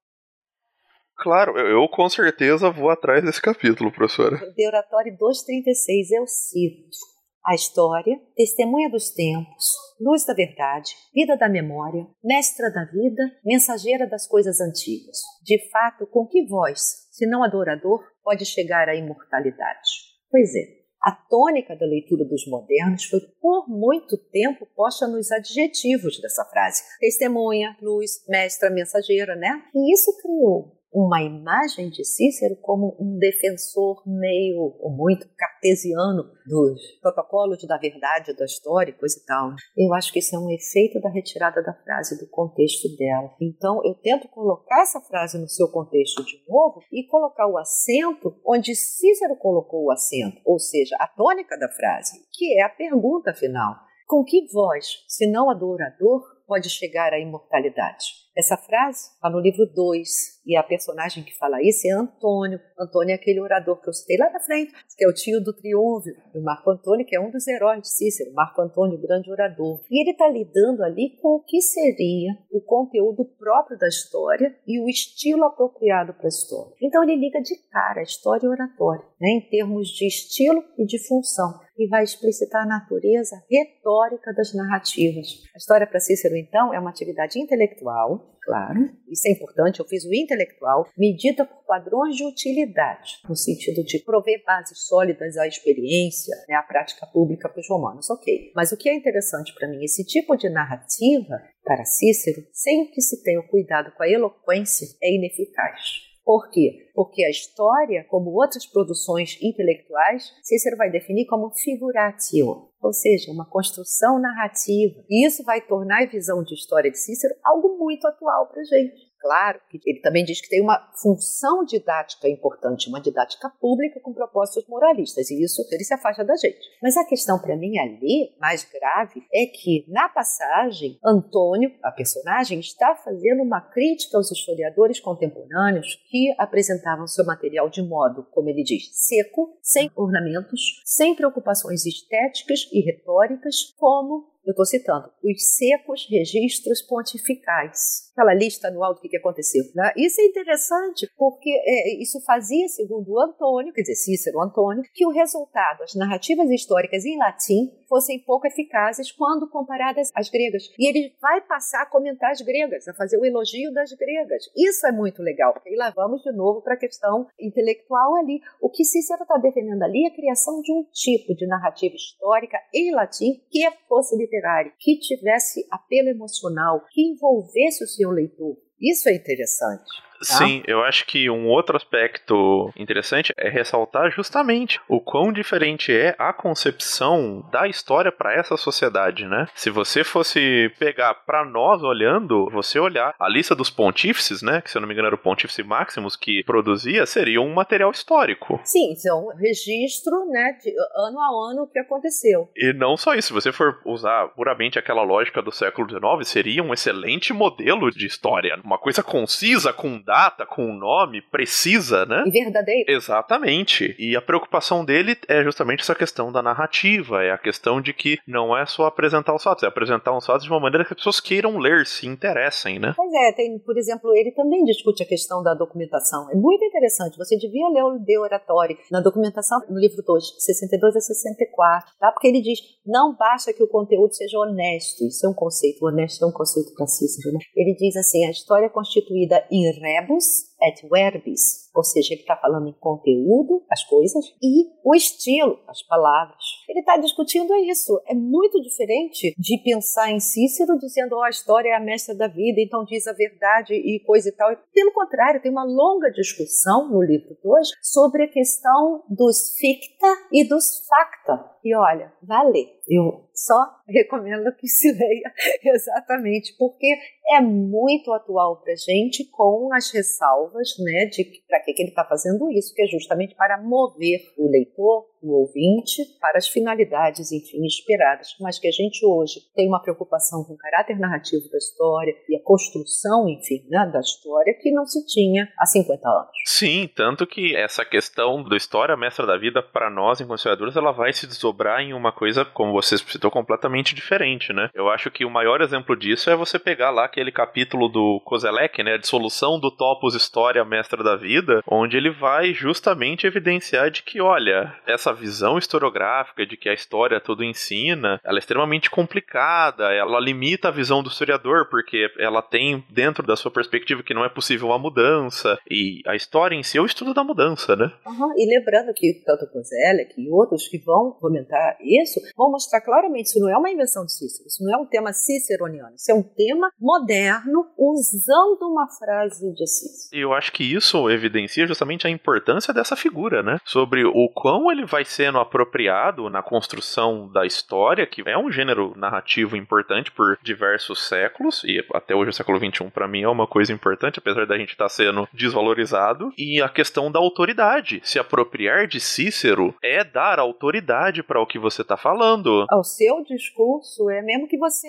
[1.16, 4.36] Claro, eu, eu, com certeza vou atrás desse capítulo, professora.
[4.54, 7.10] De Oratório 236, eu cito
[7.44, 9.64] a história, testemunha dos tempos,
[9.98, 15.16] luz da verdade, vida da memória, mestra da vida, mensageira das coisas antigas.
[15.42, 19.88] De fato, com que voz, se não adorador, pode chegar à imortalidade?
[20.30, 26.20] Pois é, a tônica da leitura dos modernos foi por muito tempo posta nos adjetivos
[26.20, 26.82] dessa frase.
[26.98, 29.62] Testemunha, luz, mestra, mensageira, né?
[29.74, 36.80] E isso criou uma imagem de Cícero como um defensor meio ou muito cartesiano dos
[37.00, 39.50] protocolos da verdade, da história, coisa e tal.
[39.76, 43.30] Eu acho que isso é um efeito da retirada da frase do contexto dela.
[43.40, 48.36] Então eu tento colocar essa frase no seu contexto de novo e colocar o acento
[48.44, 53.32] onde Cícero colocou o acento, ou seja, a tônica da frase, que é a pergunta
[53.32, 53.76] final.
[54.08, 58.06] Com que voz, se não a do orador, pode chegar à imortalidade?
[58.36, 60.08] Essa frase está no livro 2
[60.46, 62.60] e a personagem que fala isso é Antônio.
[62.78, 65.52] Antônio é aquele orador que eu citei lá na frente, que é o tio do
[65.52, 69.80] triunvio, do Marco Antônio, que é um dos heróis de Cícero, Marco Antônio, grande orador.
[69.90, 74.80] E ele está lidando ali com o que seria o conteúdo próprio da história e
[74.80, 76.74] o estilo apropriado para a história.
[76.80, 80.98] Então ele liga de cara história e oratória, né, em termos de estilo e de
[81.06, 85.42] função e vai explicitar a natureza retórica das narrativas.
[85.54, 90.04] A história para Cícero, então, é uma atividade intelectual, claro, isso é importante, eu fiz
[90.04, 96.34] o intelectual, medida por padrões de utilidade, no sentido de prover bases sólidas à experiência,
[96.48, 98.52] né, à prática pública para os romanos, ok.
[98.54, 103.00] Mas o que é interessante para mim, esse tipo de narrativa, para Cícero, sem que
[103.00, 106.09] se tenha cuidado com a eloquência, é ineficaz.
[106.30, 106.88] Por quê?
[106.94, 113.44] Porque a história, como outras produções intelectuais, Cícero vai definir como figuratio, ou seja, uma
[113.44, 115.04] construção narrativa.
[115.10, 118.64] E isso vai tornar a visão de história de Cícero algo muito atual para a
[118.64, 119.09] gente.
[119.20, 124.14] Claro que ele também diz que tem uma função didática importante, uma didática pública com
[124.14, 126.58] propósitos moralistas, e isso ele se afasta da gente.
[126.82, 132.60] Mas a questão para mim ali, mais grave, é que na passagem, Antônio, a personagem,
[132.60, 138.62] está fazendo uma crítica aos historiadores contemporâneos que apresentavam seu material de modo, como ele
[138.62, 146.06] diz, seco, sem ornamentos, sem preocupações estéticas e retóricas, como eu estou citando, os secos
[146.08, 148.10] registros pontificais.
[148.12, 149.62] Aquela lista anual do que, que aconteceu.
[149.74, 149.92] Né?
[149.96, 155.10] Isso é interessante porque é, isso fazia, segundo Antônio, quer dizer, Cícero Antônio, que o
[155.10, 160.64] resultado, as narrativas históricas em latim, fossem pouco eficazes quando comparadas às gregas.
[160.78, 164.44] E ele vai passar a comentar as gregas, a fazer o elogio das gregas.
[164.56, 168.40] Isso é muito legal, porque aí lá vamos de novo para a questão intelectual ali.
[168.60, 172.58] O que Cícero está defendendo ali é a criação de um tipo de narrativa histórica
[172.72, 178.56] em latim que fosse literário, que tivesse apelo emocional, que envolvesse o seu leitor.
[178.80, 179.90] Isso é interessante.
[180.20, 180.36] Tá?
[180.36, 186.14] Sim, eu acho que um outro aspecto interessante é ressaltar justamente o quão diferente é
[186.18, 189.46] a concepção da história para essa sociedade, né?
[189.54, 194.70] Se você fosse pegar para nós olhando, você olhar a lista dos pontífices, né, que
[194.70, 198.60] se eu não me engano era o pontífice Maximus que produzia, seria um material histórico.
[198.64, 202.50] Sim, um registro, né, de ano a ano o que aconteceu.
[202.54, 206.62] E não só isso, se você for usar puramente aquela lógica do século XIX, seria
[206.62, 212.24] um excelente modelo de história, uma coisa concisa com data, com um nome, precisa, né?
[212.26, 212.90] E verdadeiro.
[212.90, 213.94] Exatamente.
[213.96, 218.18] E a preocupação dele é justamente essa questão da narrativa, é a questão de que
[218.26, 220.98] não é só apresentar os fatos, é apresentar os fatos de uma maneira que as
[220.98, 222.92] pessoas queiram ler, se interessem, né?
[222.96, 226.28] Pois é, tem, por exemplo, ele também discute a questão da documentação.
[226.32, 230.96] É muito interessante, você devia ler o De Oratório na documentação no livro 2, 62
[230.96, 232.10] a 64, tá?
[232.10, 236.24] Porque ele diz, não basta que o conteúdo seja honesto, isso é um conceito, honesto
[236.24, 237.38] é um conceito para Cícero, né?
[237.54, 239.70] Ele diz assim, a história é constituída em
[240.00, 241.69] rebus et verbis.
[241.74, 246.42] Ou seja, ele está falando em conteúdo, as coisas, e o estilo, as palavras.
[246.68, 248.00] Ele está discutindo isso.
[248.06, 252.26] É muito diferente de pensar em Cícero dizendo, oh, a história é a mestra da
[252.26, 254.50] vida, então diz a verdade e coisa e tal.
[254.72, 260.46] Pelo contrário, tem uma longa discussão no livro 2 sobre a questão dos ficta e
[260.48, 261.50] dos facta.
[261.64, 262.80] E olha, vale.
[262.88, 263.56] Eu só
[263.86, 265.32] recomendo que se leia
[265.64, 266.86] exatamente, porque
[267.32, 272.04] é muito atual para gente, com as ressalvas né, de para que, que ele está
[272.04, 277.64] fazendo isso, que é justamente para mover o leitor, o ouvinte, para as finalidades, enfim,
[277.66, 282.14] esperadas, mas que a gente hoje tem uma preocupação com o caráter narrativo da história
[282.28, 286.30] e a construção, enfim, né, da história que não se tinha há 50 anos.
[286.46, 290.92] Sim, tanto que essa questão da história mestra da vida, para nós, enquanto historiadores, ela
[290.92, 294.70] vai se desdobrar em uma coisa, como você citou, completamente diferente, né?
[294.74, 298.82] Eu acho que o maior exemplo disso é você pegar lá aquele capítulo do Kozelek,
[298.82, 304.02] né, a dissolução do topos história mestra da vida, onde ele vai justamente evidenciar de
[304.02, 309.92] que, olha, essa visão historiográfica de que a história tudo ensina, ela é extremamente complicada,
[309.92, 314.24] ela limita a visão do historiador, porque ela tem dentro da sua perspectiva que não
[314.24, 317.92] é possível a mudança, e a história em si é o estudo da mudança, né?
[318.06, 318.32] Uhum.
[318.36, 323.26] E lembrando que tanto o Kozelek e outros que vão comentar isso, vão mostrar claramente
[323.26, 326.14] isso não é uma invenção de Cícero, isso não é um tema ciceroniano, isso é
[326.14, 330.18] um tema moderno usando uma frase de Cícero.
[330.18, 333.58] E eu acho que isso evidencia justamente a importância dessa figura, né?
[333.64, 338.92] Sobre o quão ele vai sendo apropriado na construção da história, que é um gênero
[338.96, 343.46] narrativo importante por diversos séculos, e até hoje o século XXI para mim é uma
[343.46, 348.00] coisa importante, apesar da gente estar tá sendo desvalorizado, e a questão da autoridade.
[348.04, 352.66] Se apropriar de Cícero é dar autoridade para o que você está falando.
[352.72, 354.88] O seu discurso é mesmo que você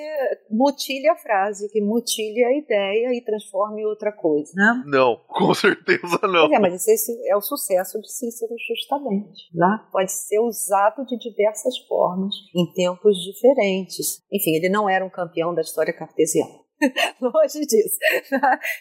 [0.50, 4.84] mutile a frase, que mutile a ideia e transforme em outra coisa, né?
[4.86, 6.41] Não, com certeza não.
[6.48, 9.50] Pois é, mas esse é o sucesso de Cícero justamente.
[9.54, 9.80] Né?
[9.92, 14.22] pode ser usado de diversas formas, em tempos diferentes.
[14.32, 16.62] Enfim, ele não era um campeão da história cartesiana.
[17.22, 17.98] Longe disso.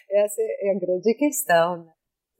[0.09, 1.77] Essa é a grande questão.
[1.77, 1.91] Né?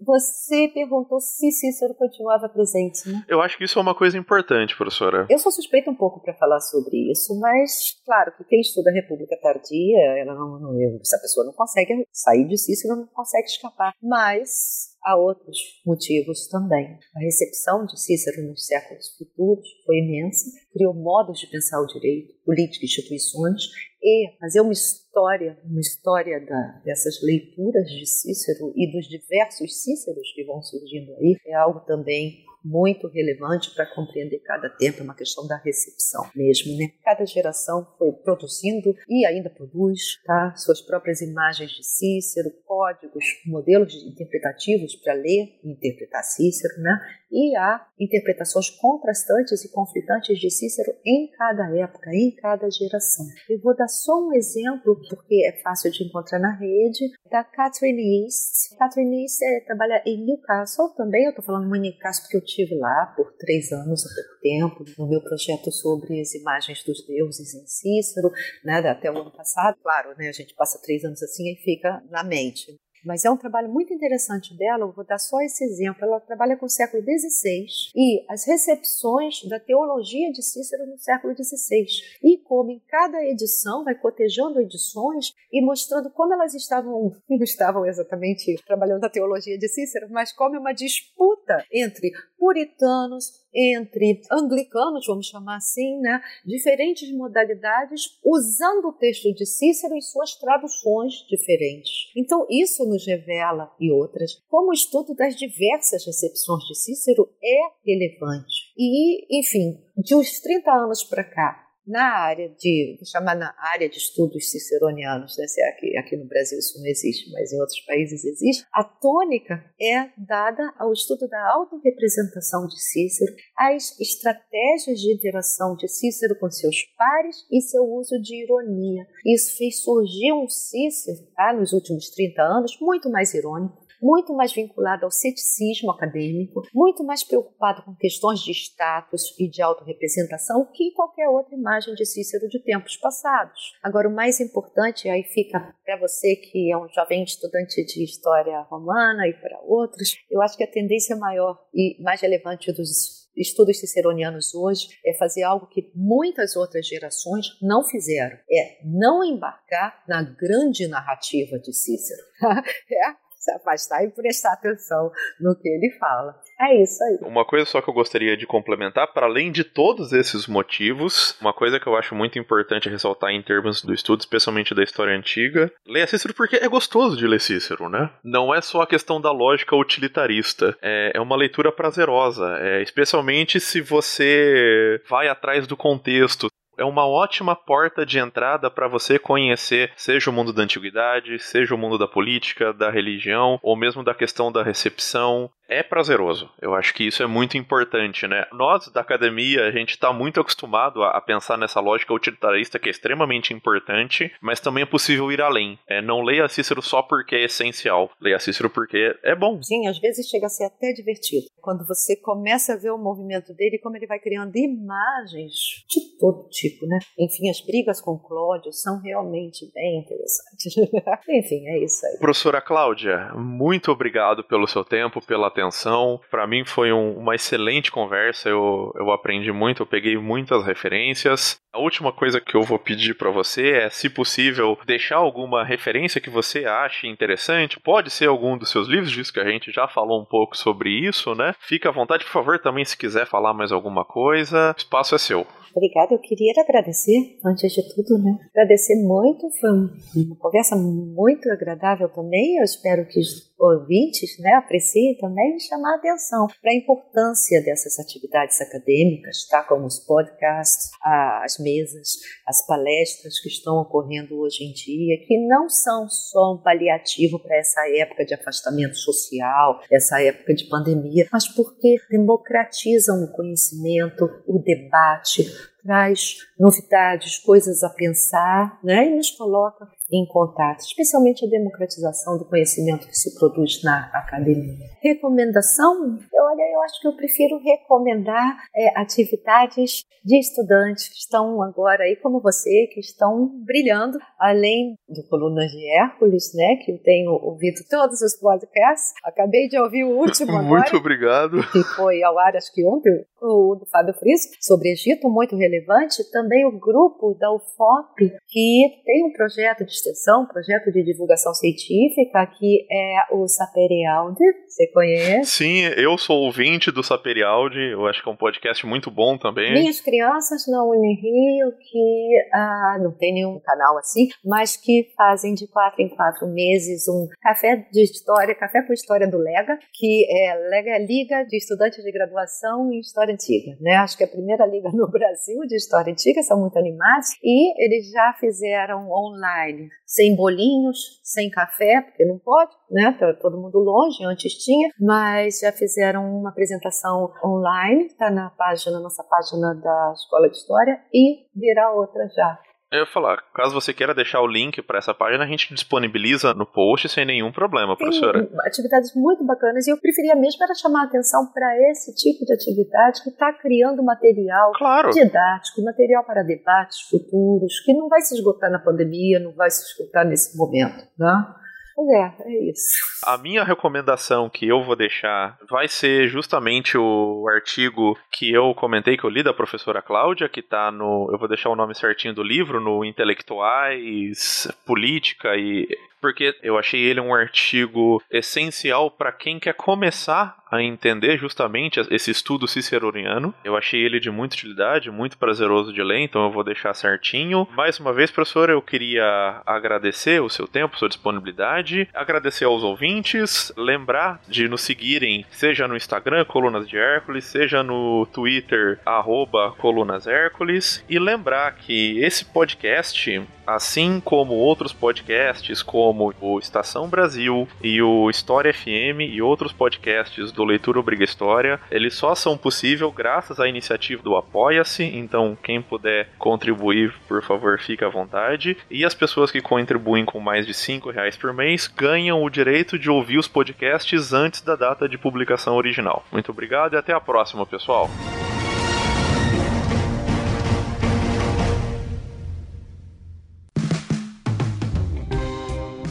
[0.04, 3.24] Você perguntou se Cícero continuava presente, né?
[3.30, 5.28] Eu acho que isso é uma coisa importante, professora.
[5.30, 8.94] Eu sou suspeita um pouco para falar sobre isso, mas claro que quem estuda a
[8.94, 13.94] República Tardia, ela não, não, essa pessoa não consegue sair de Cícero, não consegue escapar.
[14.02, 16.98] Mas há outros motivos também.
[17.16, 22.34] A recepção de Cícero nos séculos futuros foi imensa, criou modos de pensar o direito,
[22.46, 23.62] política e instituições
[24.04, 30.32] e fazer uma história, uma história da, dessas leituras de Cícero e dos diversos Cíceros
[30.34, 35.16] que vão surgindo aí é algo também muito relevante para compreender cada tempo, é uma
[35.16, 36.92] questão da recepção mesmo, né?
[37.04, 40.54] Cada geração foi produzindo e ainda produz, tá?
[40.56, 47.00] Suas próprias imagens de Cícero, códigos, modelos interpretativos para ler e interpretar Cícero, né?
[47.32, 53.26] E há interpretações contrastantes e conflitantes de Cícero em cada época, em cada geração.
[53.50, 58.26] Eu vou dar só um exemplo, porque é fácil de encontrar na rede, da Catherine
[58.26, 58.78] East.
[58.78, 62.76] Catherine East é, trabalha em Newcastle também, eu estou falando em Newcastle porque eu estive
[62.76, 67.54] lá por três anos, há pouco tempo, no meu projeto sobre as imagens dos deuses
[67.54, 68.30] em Cícero,
[68.64, 69.78] né, até o ano passado.
[69.82, 72.80] Claro, né, a gente passa três anos assim e fica na mente.
[73.06, 76.04] Mas é um trabalho muito interessante dela, eu vou dar só esse exemplo.
[76.06, 81.34] Ela trabalha com o século XVI e as recepções da teologia de Cícero no século
[81.36, 81.86] XVI.
[82.24, 87.86] E como em cada edição vai cotejando edições e mostrando como elas estavam, não estavam
[87.86, 95.06] exatamente trabalhando a teologia de Cícero, mas como é uma disputa entre puritanos, entre anglicanos,
[95.06, 102.12] vamos chamar assim, né, diferentes modalidades, usando o texto de Cícero em suas traduções diferentes.
[102.16, 107.60] Então, isso nos revela, e outras, como o estudo das diversas recepções de Cícero é
[107.86, 108.72] relevante.
[108.78, 113.90] E, enfim, de uns 30 anos para cá, na área de, vou chamar na área
[113.90, 115.46] de estudos ciceronianos, né?
[115.70, 120.10] Aqui, aqui no Brasil isso não existe, mas em outros países existe, a tônica é
[120.18, 126.84] dada ao estudo da autorrepresentação de Cícero, às estratégias de interação de Cícero com seus
[126.98, 129.06] pares e seu uso de ironia.
[129.26, 134.54] Isso fez surgir um Cícero, tá, nos últimos 30 anos, muito mais irônico, muito mais
[134.54, 140.92] vinculado ao ceticismo acadêmico, muito mais preocupado com questões de status e de autorrepresentação que
[140.92, 143.74] qualquer outra imagem de Cícero de tempos passados.
[143.84, 148.62] Agora, o mais importante, aí fica para você que é um jovem estudante de história
[148.62, 153.80] romana e para outros, eu acho que a tendência maior e mais relevante dos estudos
[153.80, 160.22] ciceronianos hoje é fazer algo que muitas outras gerações não fizeram, é não embarcar na
[160.22, 162.22] grande narrativa de Cícero.
[162.92, 166.36] é se afastar e prestar atenção no que ele fala.
[166.60, 167.18] É isso aí.
[167.22, 171.52] Uma coisa só que eu gostaria de complementar, para além de todos esses motivos, uma
[171.52, 175.72] coisa que eu acho muito importante ressaltar em termos do estudo, especialmente da história antiga,
[175.88, 178.12] leia Cícero porque é gostoso de ler Cícero, né?
[178.24, 183.60] Não é só a questão da lógica utilitarista, é, é uma leitura prazerosa, é, especialmente
[183.60, 186.48] se você vai atrás do contexto,
[186.78, 191.76] é uma ótima porta de entrada para você conhecer, seja o mundo da antiguidade, seja
[191.76, 196.50] o mundo da política, da religião, ou mesmo da questão da recepção, é prazeroso.
[196.62, 198.46] Eu acho que isso é muito importante, né?
[198.52, 202.90] Nós da academia, a gente está muito acostumado a, a, pensar nessa lógica utilitarista que
[202.90, 205.80] é extremamente importante, mas também é possível ir além.
[205.88, 209.64] É, não leia Cícero só porque é essencial, leia Cícero porque é bom.
[209.64, 211.46] Sim, às vezes chega a ser até divertido.
[211.62, 216.50] Quando você começa a ver o movimento dele, como ele vai criando imagens de todo
[216.50, 217.00] tipo, né?
[217.18, 220.76] Enfim, as brigas com Cláudio são realmente bem interessantes.
[221.30, 222.18] Enfim, é isso aí.
[222.18, 226.20] Professora Cláudia, muito obrigado pelo seu tempo, pela atenção atenção.
[226.30, 231.60] Para mim foi um, uma excelente conversa, eu, eu aprendi muito, eu peguei muitas referências.
[231.74, 236.20] A última coisa que eu vou pedir para você é, se possível, deixar alguma referência
[236.20, 237.80] que você ache interessante.
[237.80, 240.90] Pode ser algum dos seus livros, visto que a gente já falou um pouco sobre
[240.90, 241.56] isso, né?
[241.60, 245.18] Fique à vontade, por favor, também se quiser falar mais alguma coisa, o espaço é
[245.18, 245.48] seu.
[245.76, 248.38] Obrigada, eu queria agradecer, antes de tudo, né?
[248.54, 252.58] Agradecer muito, foi uma conversa muito agradável também.
[252.58, 257.62] Eu espero que os ouvintes né, apreciem também e chamar a atenção para a importância
[257.62, 259.62] dessas atividades acadêmicas, tá?
[259.64, 262.18] como os podcasts, as mesas,
[262.48, 267.58] as palestras que estão ocorrendo hoje em dia, que não são só um paliativo para
[267.58, 274.58] essa época de afastamento social, essa época de pandemia, mas porque democratizam o conhecimento, o
[274.60, 275.46] debate,
[275.84, 279.08] traz novidades, coisas a pensar, né?
[279.08, 284.78] E nos coloca em contato, especialmente a democratização do conhecimento que se produz na academia.
[285.02, 286.20] Recomendação?
[286.34, 292.16] Olha, eu acho que eu prefiro recomendar é, atividades de estudantes que estão agora aí,
[292.16, 297.82] como você, que estão brilhando, além do Colunas de Hércules, né, que eu tenho ouvido
[297.90, 299.14] todos os podcasts.
[299.24, 300.82] Acabei de ouvir o último agora.
[300.82, 301.58] Muito obrigado.
[301.72, 306.30] Que foi ao ar, acho que ontem, o do Fábio Friso, sobre Egito, muito relevante.
[306.32, 312.46] Também o grupo da UFOP, que tem um projeto de extensão, projeto de divulgação científica,
[312.58, 314.44] que é o Saperialde.
[314.68, 315.52] Você conhece?
[315.52, 319.74] Sim, eu sou ouvinte do Saperialde, eu acho que é um podcast muito bom também.
[319.74, 325.68] Minhas crianças na Unirio, que ah, não tem nenhum canal assim, mas que fazem de
[325.68, 330.56] quatro em quatro meses um café de história, café com história do Lega, que é
[330.70, 333.96] Lega Liga de Estudantes de Graduação em História Antiga, né?
[333.96, 337.84] Acho que é a primeira liga no Brasil de História Antiga, são muito animados, e
[337.84, 343.16] eles já fizeram online, sem bolinhos, sem café, porque não pode, né?
[343.20, 349.00] Tá todo mundo longe, antes tinha, mas já fizeram uma apresentação online, está na página,
[349.00, 352.60] nossa página da Escola de História, e virá outra já.
[352.92, 356.54] Eu ia falar, caso você queira deixar o link para essa página, a gente disponibiliza
[356.54, 358.50] no post sem nenhum problema, Tem professora.
[358.66, 362.54] atividades muito bacanas e eu preferia mesmo era chamar a atenção para esse tipo de
[362.54, 365.10] atividade que está criando material claro.
[365.12, 369.86] didático, material para debates futuros, que não vai se esgotar na pandemia, não vai se
[369.86, 371.56] esgotar nesse momento, né?
[372.02, 372.98] Pois é, é isso.
[373.28, 379.16] A minha recomendação que eu vou deixar vai ser justamente o artigo que eu comentei
[379.16, 381.30] que eu li da professora Cláudia, que está no.
[381.32, 385.88] Eu vou deixar o nome certinho do livro, no Intelectuais, Política e
[386.22, 392.32] porque eu achei ele um artigo essencial para quem quer começar a entender justamente esse
[392.32, 393.54] estudo ciceroniano.
[393.64, 397.68] Eu achei ele de muita utilidade, muito prazeroso de ler, então eu vou deixar certinho.
[397.76, 403.74] Mais uma vez, professora, eu queria agradecer o seu tempo, sua disponibilidade, agradecer aos ouvintes,
[403.76, 410.26] lembrar de nos seguirem, seja no Instagram, Colunas de Hércules, seja no Twitter, arroba Colunas
[410.26, 413.42] Hércules, e lembrar que esse podcast,
[413.76, 420.52] assim como outros podcasts, como o Estação Brasil e o História FM e outros podcasts
[420.52, 421.80] do Leitura Obriga História.
[421.90, 427.80] Eles só são possíveis graças à iniciativa do Apoia-se, então quem puder contribuir, por favor,
[427.80, 428.78] fique à vontade.
[428.90, 433.00] E as pessoas que contribuem com mais de 5 reais por mês ganham o direito
[433.00, 436.26] de ouvir os podcasts antes da data de publicação original.
[436.32, 438.10] Muito obrigado e até a próxima, pessoal!